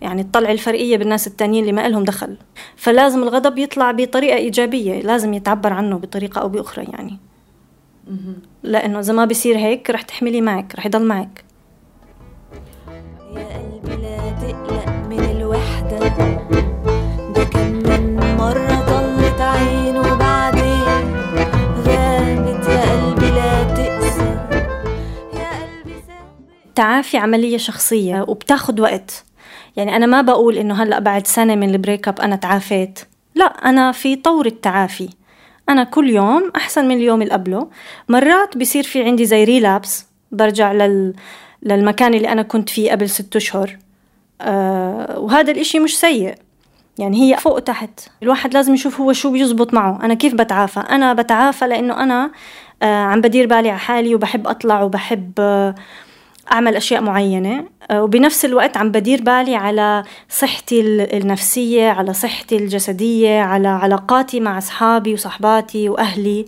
يعني 0.00 0.22
تطلعي 0.22 0.52
الفرقية 0.52 0.96
بالناس 0.96 1.26
التانيين 1.26 1.62
اللي 1.64 1.72
ما 1.72 1.86
إلهم 1.86 2.04
دخل. 2.04 2.36
فلازم 2.76 3.22
الغضب 3.22 3.58
يطلع 3.58 3.90
بطريقة 3.90 4.36
إيجابية 4.36 5.00
لازم 5.00 5.34
يتعبر 5.34 5.72
عنه 5.72 5.98
بطريقة 5.98 6.40
أو 6.40 6.48
بأخرى 6.48 6.84
يعني. 6.84 7.18
لأنه 8.62 9.00
إذا 9.00 9.12
ما 9.12 9.24
بيصير 9.24 9.58
هيك 9.58 9.90
رح 9.90 10.02
تحملي 10.02 10.40
معك 10.40 10.74
رح 10.76 10.86
يضل 10.86 11.04
معك. 11.06 11.44
يا 13.34 13.58
قلبي 13.58 14.02
لا 14.02 14.30
تقلق 14.30 14.88
من 14.88 15.24
الوحدة. 15.30 15.98
ده 17.34 17.44
كم 17.44 17.72
من 17.72 18.36
مرة 18.36 18.74
ضلت 18.86 19.40
عينه 19.40 20.14
بعدين. 20.14 21.14
غابت 21.86 22.68
يا 22.68 22.92
قلبي 22.92 23.30
لا 23.30 23.64
تقسى 23.64 24.36
يا 25.34 25.50
قلبي 25.50 25.94
سابق 26.06 26.66
التعافي 26.66 27.16
عملية 27.16 27.56
شخصية 27.56 28.24
وبتاخد 28.28 28.80
وقت. 28.80 29.24
يعني 29.76 29.96
أنا 29.96 30.06
ما 30.06 30.22
بقول 30.22 30.58
إنه 30.58 30.82
هلأ 30.82 30.98
بعد 30.98 31.26
سنة 31.26 31.54
من 31.54 31.70
ال 31.70 31.76
break 31.76 32.08
up 32.08 32.20
أنا 32.20 32.36
تعافيت. 32.36 33.00
لا 33.34 33.44
أنا 33.44 33.92
في 33.92 34.16
طور 34.16 34.46
التعافي. 34.46 35.08
أنا 35.68 35.84
كل 35.84 36.10
يوم 36.10 36.52
أحسن 36.56 36.88
من 36.88 36.96
اليوم 36.96 37.22
اللي 37.22 37.32
قبله. 37.32 37.68
مرات 38.08 38.56
بيصير 38.56 38.82
في 38.82 39.02
عندي 39.02 39.24
زي 39.24 39.44
ريلابس 39.44 40.06
برجع 40.32 40.72
لل... 40.72 41.14
للمكان 41.62 42.14
اللي 42.14 42.28
أنا 42.28 42.42
كنت 42.42 42.70
فيه 42.70 42.90
قبل 42.90 43.08
ست 43.10 43.36
أشهر. 43.36 43.78
آه 44.40 45.18
وهذا 45.18 45.52
الإشي 45.52 45.78
مش 45.78 45.98
سيء. 45.98 46.34
يعني 46.98 47.22
هي 47.22 47.36
فوق 47.36 47.56
وتحت. 47.56 48.00
الواحد 48.22 48.54
لازم 48.54 48.74
يشوف 48.74 49.00
هو 49.00 49.12
شو 49.12 49.30
بيزبط 49.30 49.74
معه. 49.74 50.04
أنا 50.04 50.14
كيف 50.14 50.34
بتعافى؟ 50.34 50.80
أنا 50.80 51.12
بتعافى 51.12 51.66
لأنه 51.66 52.02
أنا 52.02 52.30
آه 52.82 53.04
عم 53.04 53.20
بدير 53.20 53.46
بالي 53.46 53.70
على 53.70 53.78
حالي 53.78 54.14
وبحب 54.14 54.46
أطلع 54.46 54.82
وبحب 54.82 55.32
آه 55.38 55.74
أعمل 56.52 56.76
أشياء 56.76 57.00
معينة. 57.02 57.64
آه، 57.90 58.02
وبنفس 58.02 58.44
الوقت 58.44 58.76
عم 58.76 58.90
بدير 58.90 59.22
بالي 59.22 59.54
على 59.56 60.02
صحتي 60.28 60.80
ال- 60.80 61.14
النفسية 61.22 61.88
على 61.88 62.12
صحتي 62.12 62.56
الجسدية 62.56 63.40
على 63.40 63.68
علاقاتي 63.68 64.40
مع 64.40 64.58
أصحابي 64.58 65.12
وصحباتي 65.14 65.88
وأهلي. 65.88 66.44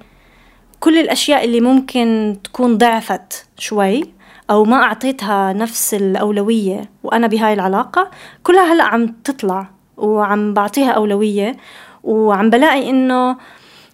كل 0.81 0.99
الأشياء 0.99 1.45
اللي 1.45 1.61
ممكن 1.61 2.37
تكون 2.45 2.79
ضعفت 2.79 3.47
شوي 3.59 4.05
أو 4.51 4.65
ما 4.65 4.77
أعطيتها 4.83 5.53
نفس 5.53 5.95
الأولوية 5.95 6.91
وأنا 7.03 7.27
بهاي 7.27 7.53
العلاقة 7.53 8.11
كلها 8.43 8.73
هلأ 8.73 8.85
عم 8.85 9.07
تطلع 9.25 9.69
وعم 9.97 10.55
بعطيها 10.55 10.91
أولوية. 10.91 11.57
وعم 12.05 12.51
بلاقي 12.51 12.91
إنه 12.91 13.37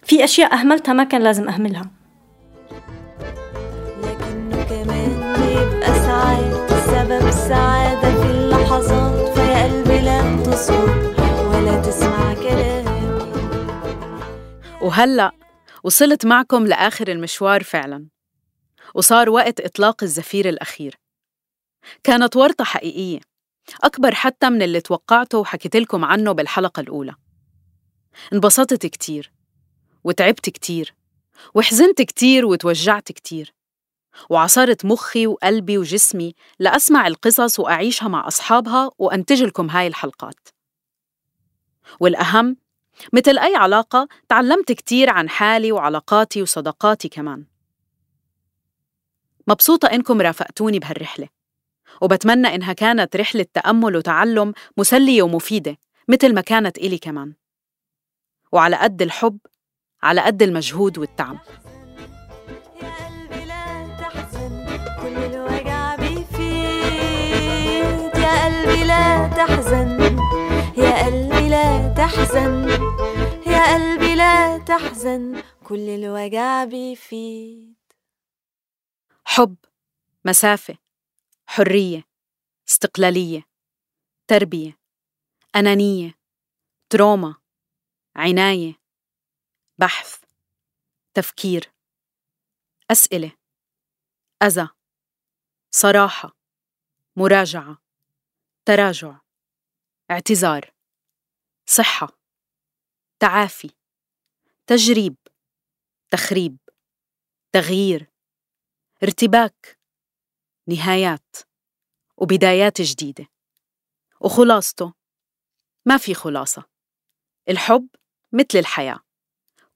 في 0.02 0.24
أشياء 0.24 0.54
أهملتها 0.54 0.92
ما 0.92 1.04
كان 1.04 1.22
لازم 1.22 1.48
أهملها. 1.48 1.82
سبب 7.52 7.58
سعادة 7.58 8.22
في 8.22 8.30
اللحظات 8.30 9.38
فيا 9.38 9.64
قلبي 9.64 10.00
لا 10.00 10.42
تصمت 10.42 11.18
ولا 11.46 11.82
تسمع 11.82 12.34
كلامي. 12.34 13.32
وهلأ 14.82 15.32
وصلت 15.84 16.26
معكم 16.26 16.66
لآخر 16.66 17.08
المشوار 17.08 17.62
فعلا 17.62 18.06
وصار 18.94 19.30
وقت 19.30 19.60
إطلاق 19.60 20.02
الزفير 20.02 20.48
الأخير. 20.48 20.96
كانت 22.04 22.36
ورطة 22.36 22.64
حقيقية 22.64 23.20
أكبر 23.82 24.14
حتى 24.14 24.50
من 24.50 24.62
اللي 24.62 24.80
توقعته 24.80 25.38
وحكيت 25.38 25.76
لكم 25.76 26.04
عنه 26.04 26.32
بالحلقة 26.32 26.80
الأولى. 26.80 27.14
انبسطت 28.32 28.86
كتير 28.86 29.32
وتعبت 30.04 30.50
كتير 30.50 30.94
وحزنت 31.54 32.02
كتير 32.02 32.46
وتوجعت 32.46 33.12
كتير. 33.12 33.54
وعصرت 34.30 34.84
مخي 34.84 35.26
وقلبي 35.26 35.78
وجسمي 35.78 36.34
لأسمع 36.58 37.06
القصص 37.06 37.60
وأعيشها 37.60 38.08
مع 38.08 38.26
أصحابها 38.26 38.90
وأنتج 38.98 39.42
لكم 39.42 39.70
هاي 39.70 39.86
الحلقات. 39.86 40.48
والأهم 42.00 42.56
مثل 43.12 43.38
أي 43.38 43.56
علاقة 43.56 44.08
تعلمت 44.28 44.72
كتير 44.72 45.10
عن 45.10 45.28
حالي 45.28 45.72
وعلاقاتي 45.72 46.42
وصداقاتي 46.42 47.08
كمان. 47.08 47.44
مبسوطة 49.48 49.86
إنكم 49.86 50.20
رافقتوني 50.20 50.78
بهالرحلة 50.78 51.28
وبتمنى 52.02 52.54
إنها 52.54 52.72
كانت 52.72 53.16
رحلة 53.16 53.46
تأمل 53.54 53.96
وتعلم 53.96 54.52
مسلية 54.76 55.22
ومفيدة 55.22 55.76
مثل 56.08 56.34
ما 56.34 56.40
كانت 56.40 56.78
إلي 56.78 56.98
كمان. 56.98 57.34
وعلى 58.52 58.76
قد 58.76 59.02
الحب 59.02 59.38
على 60.02 60.20
قد 60.20 60.42
المجهود 60.42 60.98
والتعب. 60.98 61.38
تحزن. 69.72 70.18
يا 70.76 71.06
قلبي 71.06 71.48
لا 71.48 71.94
تحزن. 71.94 72.68
يا 73.46 73.74
قلبي 73.74 74.14
لا 74.14 74.58
تحزن. 74.58 75.42
كل 75.64 75.88
الوجع 75.88 76.64
بيفيد. 76.64 77.76
حب 79.24 79.56
مسافة 80.24 80.78
حرية 81.46 82.04
استقلالية 82.68 83.42
تربية 84.28 84.78
أنانية 85.56 86.14
تروما 86.90 87.34
عناية 88.16 88.74
بحث 89.78 90.20
تفكير 91.14 91.72
أسئلة 92.90 93.32
أذى 94.42 94.68
صراحة 95.70 96.36
مراجعة 97.16 97.78
تراجع. 98.64 99.21
اعتذار 100.12 100.72
صحة 101.66 102.08
تعافي 103.20 103.70
تجريب 104.66 105.16
تخريب 106.10 106.56
تغيير 107.52 108.10
ارتباك 109.02 109.78
نهايات 110.68 111.36
وبدايات 112.16 112.80
جديدة. 112.80 113.26
وخلاصته 114.20 114.92
ما 115.86 115.96
في 115.96 116.14
خلاصة. 116.14 116.64
الحب 117.48 117.88
مثل 118.32 118.58
الحياة 118.58 119.00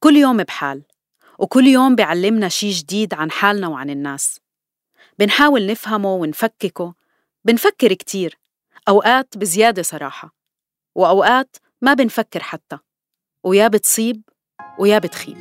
كل 0.01 0.17
يوم 0.17 0.37
بحال 0.43 0.85
وكل 1.39 1.67
يوم 1.67 1.95
بيعلمنا 1.95 2.49
شي 2.49 2.71
جديد 2.71 3.15
عن 3.15 3.31
حالنا 3.31 3.69
وعن 3.69 3.91
الناس. 3.91 4.41
بنحاول 5.19 5.67
نفهمه 5.67 6.15
ونفككه 6.15 6.95
بنفكر 7.45 7.93
كتير. 7.95 8.39
أوقات 8.89 9.37
بزيادة 9.37 9.83
صراحة 9.83 10.35
وأوقات 10.95 11.57
ما 11.83 11.95
بنفكر 11.95 12.43
حتى 12.43 12.79
ويا 13.45 13.69
بتصيب 13.69 14.23
ويا 14.79 14.99
بتخيب. 14.99 15.37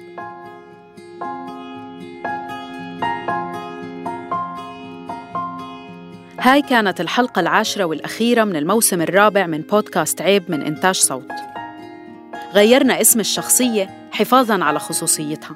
هاي 6.39 6.61
كانت 6.61 7.01
الحلقة 7.01 7.39
العاشرة 7.39 7.83
والأخيرة 7.83 8.43
من 8.43 8.55
الموسم 8.55 9.01
الرابع 9.01 9.45
من 9.45 9.61
بودكاست 9.61 10.21
عيب 10.21 10.51
من 10.51 10.61
إنتاج 10.61 10.95
صوت. 10.95 11.31
غيرنا 12.53 13.01
اسم 13.01 13.19
الشخصية 13.19 14.09
حفاظاً 14.11 14.63
على 14.63 14.79
خصوصيتها. 14.79 15.55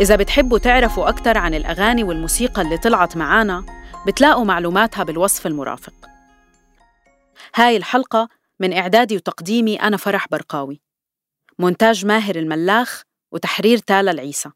إذا 0.00 0.16
بتحبوا 0.16 0.58
تعرفوا 0.58 1.08
أكثر 1.08 1.38
عن 1.38 1.54
الأغاني 1.54 2.04
والموسيقى 2.04 2.62
اللي 2.62 2.78
طلعت 2.78 3.16
معانا 3.16 3.64
بتلاقوا 4.06 4.44
معلوماتها 4.44 5.04
بالوصف 5.04 5.46
المرافق. 5.46 6.11
هاي 7.54 7.76
الحلقة 7.76 8.28
من 8.60 8.72
إعدادي 8.72 9.16
وتقديمي 9.16 9.82
أنا 9.82 9.96
فرح 9.96 10.28
برقاوي. 10.28 10.80
مونتاج 11.58 12.06
ماهر 12.06 12.36
الملاخ 12.36 13.02
وتحرير 13.32 13.78
تالا 13.78 14.10
العيسى. 14.10 14.50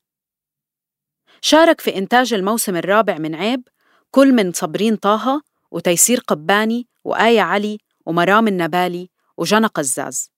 شارك 1.41 1.81
في 1.81 1.97
إنتاج 1.97 2.35
الموسم 2.35 2.77
الرابع 2.77 3.19
من 3.19 3.35
عيب 3.35 3.69
كل 4.11 4.33
من 4.33 4.53
صبرين 4.53 4.97
طه 4.97 5.43
وتيسير 5.71 6.21
قباني 6.21 6.89
وآية 7.05 7.41
علي 7.41 7.79
ومرام 8.07 8.49
النبالي 8.49 9.11
وجنى 9.37 9.67
قزاز. 9.67 10.31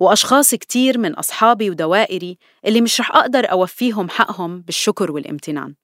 وأشخاص 0.00 0.54
كتير 0.54 0.98
من 0.98 1.14
أصحابي 1.14 1.70
ودوائري 1.70 2.38
اللي 2.64 2.80
مش 2.80 3.00
رح 3.00 3.16
أقدر 3.16 3.50
أوفيهم 3.50 4.08
حقهم 4.08 4.60
بالشكر 4.60 5.12
والامتنان. 5.12 5.74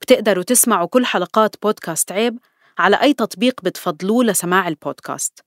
بتقدروا 0.00 0.44
تسمعوا 0.44 0.86
كل 0.86 1.06
حلقات 1.06 1.62
بودكاست 1.62 2.12
عيب 2.12 2.38
على 2.80 2.96
أي 3.02 3.12
تطبيق 3.14 3.60
بتفضلوه 3.62 4.24
لسماع 4.24 4.68
البودكاست. 4.68 5.44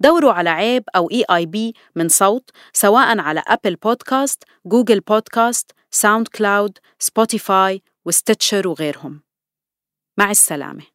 دوروا 0.00 0.32
على 0.32 0.50
عيب 0.50 0.84
أو 0.96 1.10
E 1.10 1.24
I 1.30 1.46
B 1.46 1.74
من 1.96 2.08
صوت 2.08 2.50
سواء 2.72 3.18
على 3.18 3.42
Apple 3.46 3.76
Podcasts، 3.76 4.44
Google 4.66 5.00
Podcasts، 5.00 5.72
SoundCloud، 5.90 6.28
Spotify 6.28 6.78
و 6.98 7.82
Stitcher 8.04 8.68
وغيرهم. 8.68 9.22
مع 10.18 10.30
السلامة. 10.30 10.93